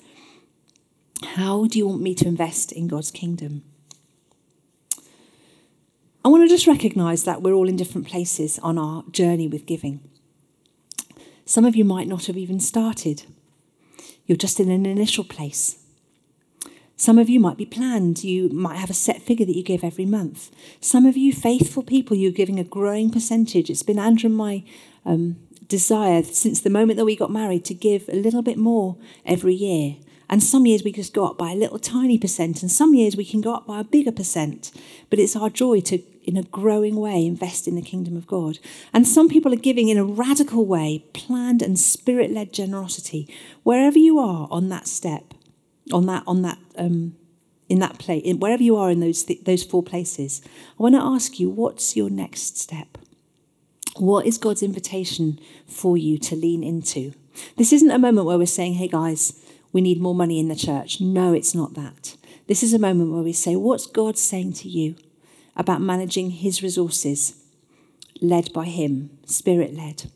How 1.35 1.67
do 1.67 1.77
you 1.77 1.87
want 1.87 2.01
me 2.01 2.15
to 2.15 2.27
invest 2.27 2.71
in 2.71 2.87
God's 2.87 3.11
kingdom? 3.11 3.61
I 6.25 6.29
want 6.29 6.41
to 6.41 6.49
just 6.49 6.65
recognize 6.65 7.23
that 7.23 7.43
we're 7.43 7.53
all 7.53 7.69
in 7.69 7.75
different 7.75 8.07
places 8.07 8.57
on 8.63 8.79
our 8.79 9.03
journey 9.11 9.47
with 9.47 9.67
giving. 9.67 9.99
Some 11.45 11.65
of 11.65 11.75
you 11.75 11.85
might 11.85 12.07
not 12.07 12.25
have 12.25 12.37
even 12.37 12.59
started. 12.59 13.25
You're 14.25 14.37
just 14.37 14.59
in 14.59 14.71
an 14.71 14.87
initial 14.87 15.23
place. 15.23 15.82
Some 16.95 17.17
of 17.17 17.29
you 17.29 17.39
might 17.39 17.57
be 17.57 17.65
planned. 17.65 18.23
You 18.23 18.49
might 18.49 18.77
have 18.77 18.89
a 18.89 18.93
set 18.93 19.21
figure 19.21 19.45
that 19.45 19.55
you 19.55 19.63
give 19.63 19.83
every 19.83 20.05
month. 20.05 20.51
Some 20.79 21.05
of 21.05 21.17
you, 21.17 21.33
faithful 21.33 21.83
people, 21.83 22.15
you're 22.15 22.31
giving 22.31 22.59
a 22.59 22.63
growing 22.63 23.09
percentage. 23.09 23.69
It's 23.69 23.83
been 23.83 23.99
Andrew 23.99 24.27
and 24.27 24.37
my 24.37 24.63
um, 25.05 25.37
desire 25.67 26.23
since 26.23 26.61
the 26.61 26.69
moment 26.69 26.97
that 26.97 27.05
we 27.05 27.15
got 27.15 27.31
married 27.31 27.65
to 27.65 27.73
give 27.73 28.07
a 28.09 28.15
little 28.15 28.41
bit 28.41 28.57
more 28.57 28.95
every 29.25 29.55
year. 29.55 29.97
And 30.29 30.41
some 30.41 30.65
years 30.65 30.83
we 30.83 30.91
just 30.91 31.13
go 31.13 31.25
up 31.25 31.37
by 31.37 31.51
a 31.51 31.55
little 31.55 31.77
tiny 31.77 32.17
percent, 32.17 32.61
and 32.61 32.71
some 32.71 32.93
years 32.93 33.15
we 33.15 33.25
can 33.25 33.41
go 33.41 33.53
up 33.53 33.67
by 33.67 33.79
a 33.79 33.83
bigger 33.83 34.11
percent. 34.11 34.71
But 35.09 35.19
it's 35.19 35.35
our 35.35 35.49
joy 35.49 35.81
to, 35.81 35.99
in 36.23 36.37
a 36.37 36.43
growing 36.43 36.95
way, 36.95 37.25
invest 37.25 37.67
in 37.67 37.75
the 37.75 37.81
kingdom 37.81 38.15
of 38.15 38.25
God. 38.25 38.57
And 38.93 39.07
some 39.07 39.29
people 39.29 39.53
are 39.53 39.57
giving 39.57 39.89
in 39.89 39.97
a 39.97 40.05
radical 40.05 40.65
way, 40.65 41.05
planned 41.13 41.61
and 41.61 41.77
spirit 41.77 42.31
led 42.31 42.53
generosity. 42.53 43.27
Wherever 43.63 43.99
you 43.99 44.17
are 44.17 44.47
on 44.49 44.69
that 44.69 44.87
step, 44.87 45.33
on 45.91 46.05
that 46.05 46.23
on 46.25 46.41
that 46.43 46.57
um, 46.77 47.15
in 47.69 47.79
that 47.79 47.97
place, 47.97 48.21
in 48.23 48.39
wherever 48.39 48.61
you 48.61 48.75
are 48.75 48.91
in 48.91 48.99
those, 48.99 49.23
th- 49.23 49.43
those 49.45 49.63
four 49.63 49.81
places, 49.81 50.41
I 50.79 50.83
want 50.83 50.95
to 50.95 51.01
ask 51.01 51.39
you 51.39 51.49
what's 51.49 51.95
your 51.95 52.09
next 52.09 52.57
step? 52.57 52.97
What 53.97 54.25
is 54.25 54.37
God's 54.37 54.63
invitation 54.63 55.39
for 55.67 55.97
you 55.97 56.17
to 56.19 56.35
lean 56.35 56.63
into? 56.63 57.13
This 57.57 57.73
isn't 57.73 57.89
a 57.89 57.99
moment 57.99 58.27
where 58.27 58.37
we're 58.37 58.45
saying, 58.45 58.75
hey 58.75 58.87
guys, 58.87 59.39
we 59.71 59.81
need 59.81 60.01
more 60.01 60.15
money 60.15 60.39
in 60.39 60.49
the 60.49 60.55
church. 60.55 61.01
No, 61.01 61.33
it's 61.33 61.55
not 61.55 61.73
that. 61.73 62.15
This 62.47 62.63
is 62.63 62.73
a 62.73 62.79
moment 62.79 63.11
where 63.11 63.23
we 63.23 63.33
say, 63.33 63.55
what's 63.55 63.87
God 63.87 64.17
saying 64.17 64.53
to 64.53 64.69
you 64.69 64.95
about 65.55 65.81
managing 65.81 66.31
his 66.31 66.61
resources, 66.61 67.43
led 68.21 68.51
by 68.53 68.65
him, 68.65 69.17
spirit 69.25 69.73
led? 69.73 70.11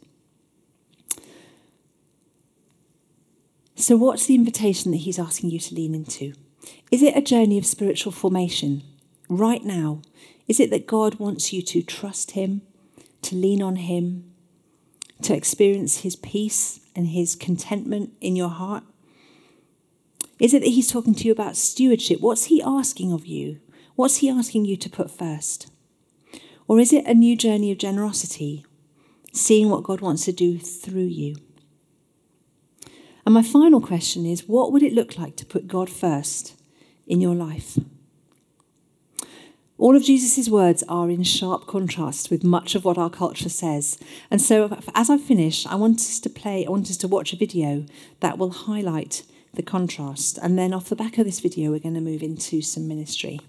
So, 3.80 3.96
what's 3.96 4.26
the 4.26 4.34
invitation 4.34 4.90
that 4.92 4.98
he's 4.98 5.20
asking 5.20 5.52
you 5.52 5.60
to 5.60 5.76
lean 5.76 5.94
into? 5.94 6.34
Is 6.90 7.04
it 7.04 7.16
a 7.16 7.22
journey 7.22 7.60
of 7.60 7.66
spiritual 7.66 8.12
formation 8.12 8.82
right 9.30 9.64
now? 9.64 10.02
Is 10.48 10.60
it 10.60 10.72
that 10.72 10.88
God 10.88 11.20
wants 11.20 11.54
you 11.54 11.62
to 11.62 11.84
trust 11.84 12.32
him, 12.32 12.64
to 13.22 13.36
lean 13.36 13.62
on 13.62 13.76
him, 13.76 14.34
to 15.22 15.36
experience 15.36 16.00
his 16.00 16.16
peace 16.16 16.80
and 16.96 17.10
his 17.10 17.36
contentment 17.36 18.14
in 18.20 18.36
your 18.36 18.50
heart? 18.50 18.84
Is 20.40 20.56
it 20.56 20.62
that 20.62 20.70
he's 20.70 20.92
talking 20.92 21.14
to 21.14 21.26
you 21.26 21.32
about 21.32 21.56
stewardship? 21.56 22.20
What's 22.20 22.46
he 22.46 22.64
asking 22.64 23.12
of 23.14 23.28
you? 23.28 23.60
What's 23.94 24.18
he 24.18 24.30
asking 24.30 24.66
you 24.66 24.76
to 24.76 24.90
put 24.90 25.12
first? 25.12 25.70
Or 26.68 26.80
is 26.80 26.92
it 26.92 27.06
a 27.06 27.14
new 27.14 27.36
journey 27.36 27.72
of 27.72 27.78
generosity, 27.78 28.66
seeing 29.34 29.70
what 29.70 29.84
God 29.84 30.02
wants 30.02 30.26
to 30.26 30.32
do 30.32 30.58
through 30.58 31.02
you? 31.04 31.36
And 33.28 33.34
my 33.34 33.44
final 33.44 33.82
question 33.82 34.26
is 34.26 34.48
what 34.48 34.72
would 34.72 34.82
it 34.82 34.94
look 34.94 35.18
like 35.18 35.36
to 35.36 35.46
put 35.46 35.68
God 35.68 35.90
first 35.90 36.56
in 37.06 37.20
your 37.20 37.36
life? 37.36 37.78
All 39.78 39.98
of 39.98 40.04
Jesus' 40.04 40.48
words 40.48 40.82
are 40.88 41.10
in 41.10 41.24
sharp 41.24 41.68
contrast 41.68 42.32
with 42.32 42.46
much 42.46 42.74
of 42.74 42.86
what 42.86 42.98
our 42.98 43.10
culture 43.10 43.50
says. 43.50 44.00
And 44.32 44.42
so, 44.42 44.80
as 44.96 45.10
I 45.10 45.18
finish, 45.18 45.66
I 45.66 45.76
want 45.76 46.00
us 46.00 46.22
to 46.22 46.30
play, 46.30 46.66
I 46.66 46.70
want 46.70 46.90
us 46.90 46.96
to 46.96 47.10
watch 47.10 47.34
a 47.34 47.36
video 47.36 47.86
that 48.22 48.38
will 48.38 48.52
highlight 48.52 49.24
the 49.54 49.62
contrast. 49.62 50.38
And 50.42 50.58
then, 50.58 50.74
off 50.74 50.88
the 50.88 50.96
back 50.96 51.18
of 51.18 51.26
this 51.26 51.42
video, 51.42 51.72
we're 51.72 51.80
going 51.80 51.96
to 51.96 52.00
move 52.00 52.24
into 52.24 52.62
some 52.62 52.88
ministry. 52.88 53.42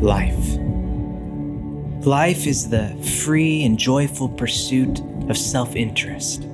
Life. 0.00 0.61
Life 2.06 2.48
is 2.48 2.68
the 2.68 2.88
free 3.22 3.64
and 3.64 3.78
joyful 3.78 4.28
pursuit 4.28 4.98
of 5.28 5.38
self 5.38 5.76
interest. 5.76 6.48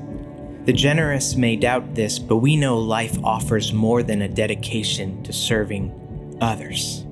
The 0.66 0.74
generous 0.74 1.36
may 1.36 1.56
doubt 1.56 1.94
this, 1.94 2.18
but 2.18 2.36
we 2.36 2.54
know 2.54 2.76
life 2.76 3.16
offers 3.24 3.72
more 3.72 4.02
than 4.02 4.20
a 4.20 4.28
dedication 4.28 5.22
to 5.22 5.32
serving 5.32 6.36
others. 6.42 7.06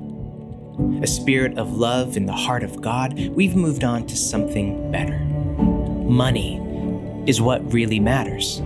A 1.00 1.06
spirit 1.06 1.56
of 1.56 1.78
love 1.78 2.18
in 2.18 2.26
the 2.26 2.34
heart 2.34 2.62
of 2.62 2.82
God, 2.82 3.18
we've 3.30 3.56
moved 3.56 3.84
on 3.84 4.06
to 4.06 4.16
something 4.18 4.92
better. 4.92 5.18
Money 5.18 6.60
is 7.26 7.40
what 7.40 7.72
really 7.72 8.00
matters. 8.00 8.60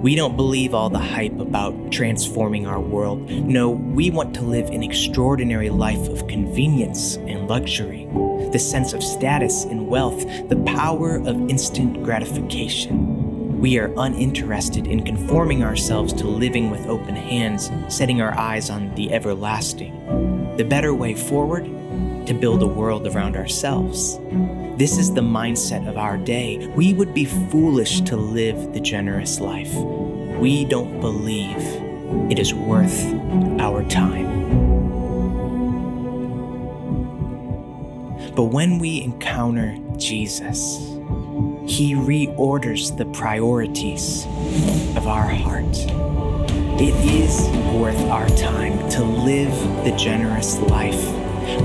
We 0.00 0.14
don't 0.14 0.36
believe 0.36 0.74
all 0.74 0.90
the 0.90 0.98
hype 0.98 1.38
about 1.40 1.90
transforming 1.90 2.66
our 2.66 2.80
world. 2.80 3.28
No, 3.28 3.70
we 3.70 4.10
want 4.10 4.32
to 4.36 4.42
live 4.42 4.70
an 4.70 4.82
extraordinary 4.82 5.70
life 5.70 6.08
of 6.08 6.28
convenience 6.28 7.16
and 7.16 7.48
luxury 7.48 8.08
the 8.52 8.58
sense 8.58 8.92
of 8.92 9.02
status 9.02 9.64
and 9.64 9.88
wealth, 9.88 10.24
the 10.48 10.62
power 10.64 11.16
of 11.16 11.50
instant 11.50 12.02
gratification. 12.02 13.60
We 13.60 13.78
are 13.78 13.92
uninterested 13.96 14.86
in 14.86 15.04
conforming 15.04 15.64
ourselves 15.64 16.12
to 16.14 16.26
living 16.26 16.70
with 16.70 16.86
open 16.86 17.16
hands, 17.16 17.70
setting 17.88 18.20
our 18.20 18.32
eyes 18.38 18.70
on 18.70 18.94
the 18.94 19.12
everlasting. 19.12 20.56
The 20.56 20.64
better 20.64 20.94
way 20.94 21.14
forward? 21.14 21.64
To 22.26 22.34
build 22.34 22.62
a 22.62 22.66
world 22.66 23.06
around 23.06 23.36
ourselves. 23.36 24.18
This 24.78 24.96
is 24.96 25.12
the 25.12 25.22
mindset 25.22 25.88
of 25.88 25.98
our 25.98 26.16
day. 26.16 26.68
We 26.68 26.94
would 26.94 27.12
be 27.12 27.24
foolish 27.24 28.00
to 28.02 28.16
live 28.16 28.72
the 28.72 28.78
generous 28.78 29.40
life. 29.40 29.74
We 30.38 30.64
don't 30.64 31.00
believe 31.00 31.56
it 32.30 32.38
is 32.38 32.54
worth 32.54 33.04
our 33.58 33.82
time. 33.88 34.28
But 38.36 38.44
when 38.44 38.78
we 38.78 39.02
encounter 39.02 39.76
Jesus, 39.96 40.78
He 41.66 41.94
reorders 41.94 42.96
the 42.96 43.06
priorities 43.06 44.26
of 44.96 45.08
our 45.08 45.26
heart. 45.26 45.76
It 46.80 46.94
is 47.04 47.48
worth 47.74 47.98
our 48.02 48.28
time 48.28 48.88
to 48.90 49.02
live 49.02 49.50
the 49.84 49.96
generous 49.96 50.56
life. 50.60 51.04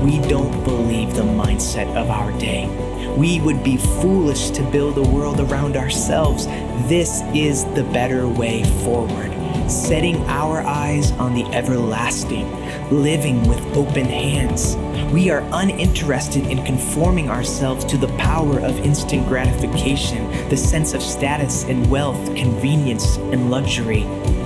We 0.02 0.18
don't 0.28 0.64
believe 0.64 1.14
the 1.14 1.22
mindset 1.22 1.86
of 1.94 2.10
our 2.10 2.32
day. 2.40 2.83
We 3.16 3.40
would 3.40 3.62
be 3.62 3.76
foolish 3.76 4.50
to 4.50 4.62
build 4.70 4.98
a 4.98 5.02
world 5.02 5.40
around 5.40 5.76
ourselves. 5.76 6.46
This 6.88 7.22
is 7.34 7.64
the 7.74 7.84
better 7.92 8.28
way 8.28 8.64
forward 8.84 9.34
setting 9.68 10.16
our 10.26 10.60
eyes 10.60 11.12
on 11.12 11.34
the 11.34 11.44
everlasting, 11.46 12.50
living 12.90 13.46
with 13.48 13.60
open 13.76 14.04
hands. 14.04 14.76
We 15.12 15.30
are 15.30 15.46
uninterested 15.52 16.46
in 16.46 16.64
conforming 16.64 17.30
ourselves 17.30 17.84
to 17.86 17.96
the 17.96 18.08
power 18.18 18.60
of 18.60 18.78
instant 18.80 19.26
gratification, 19.26 20.48
the 20.48 20.56
sense 20.56 20.92
of 20.92 21.02
status 21.02 21.64
and 21.64 21.88
wealth, 21.90 22.24
convenience 22.36 23.16
and 23.16 23.50
luxury. 23.50 24.04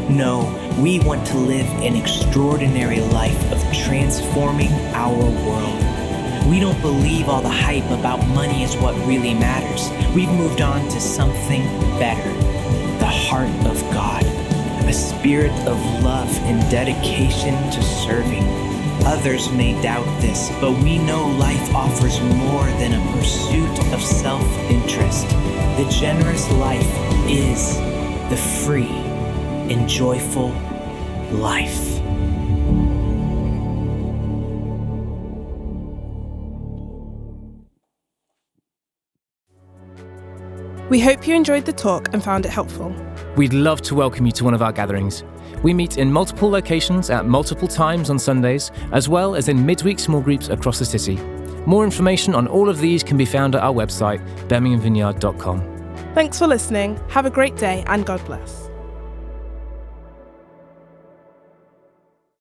No, 0.08 0.54
we 0.80 1.00
want 1.00 1.26
to 1.28 1.36
live 1.36 1.66
an 1.82 1.96
extraordinary 1.96 3.00
life 3.00 3.52
of 3.52 3.60
transforming 3.74 4.72
our 4.94 5.18
world. 5.18 5.97
We 6.48 6.60
don't 6.60 6.80
believe 6.80 7.28
all 7.28 7.42
the 7.42 7.48
hype 7.48 7.90
about 7.90 8.26
money 8.28 8.62
is 8.62 8.74
what 8.76 8.94
really 9.06 9.34
matters. 9.34 9.90
We've 10.14 10.30
moved 10.30 10.60
on 10.60 10.88
to 10.88 11.00
something 11.00 11.62
better 11.98 12.32
the 12.98 13.06
heart 13.06 13.50
of 13.66 13.80
God 13.92 14.24
a 14.88 14.92
spirit 14.92 15.52
of 15.68 15.78
love 16.02 16.34
and 16.44 16.58
dedication 16.70 17.52
to 17.70 17.82
serving. 17.82 18.42
Others 19.04 19.52
may 19.52 19.80
doubt 19.82 20.06
this, 20.22 20.50
but 20.62 20.72
we 20.82 20.96
know 20.96 21.26
life 21.26 21.74
offers 21.74 22.18
more 22.22 22.64
than 22.80 22.94
a 22.94 23.12
pursuit 23.12 23.92
of 23.92 24.02
self 24.02 24.42
interest. 24.70 25.28
The 25.76 25.86
generous 25.90 26.50
life 26.52 26.90
is 27.28 27.76
the 28.30 28.36
free 28.64 28.88
and 29.70 29.86
joyful 29.86 30.52
life. 31.32 31.97
We 40.88 41.00
hope 41.00 41.28
you 41.28 41.34
enjoyed 41.34 41.66
the 41.66 41.72
talk 41.72 42.14
and 42.14 42.24
found 42.24 42.46
it 42.46 42.50
helpful. 42.50 42.94
We'd 43.36 43.52
love 43.52 43.82
to 43.82 43.94
welcome 43.94 44.24
you 44.24 44.32
to 44.32 44.44
one 44.44 44.54
of 44.54 44.62
our 44.62 44.72
gatherings. 44.72 45.22
We 45.62 45.74
meet 45.74 45.98
in 45.98 46.10
multiple 46.10 46.48
locations 46.48 47.10
at 47.10 47.26
multiple 47.26 47.68
times 47.68 48.08
on 48.08 48.18
Sundays, 48.18 48.70
as 48.92 49.06
well 49.08 49.34
as 49.34 49.48
in 49.48 49.66
midweek 49.66 49.98
small 49.98 50.22
groups 50.22 50.48
across 50.48 50.78
the 50.78 50.86
city. 50.86 51.16
More 51.66 51.84
information 51.84 52.34
on 52.34 52.46
all 52.46 52.70
of 52.70 52.78
these 52.78 53.02
can 53.02 53.18
be 53.18 53.26
found 53.26 53.54
at 53.54 53.62
our 53.62 53.74
website, 53.74 54.26
birminghamvineyard.com. 54.48 56.14
Thanks 56.14 56.38
for 56.38 56.46
listening. 56.46 56.98
Have 57.08 57.26
a 57.26 57.30
great 57.30 57.56
day 57.56 57.84
and 57.86 58.06
God 58.06 58.24
bless. 58.24 58.67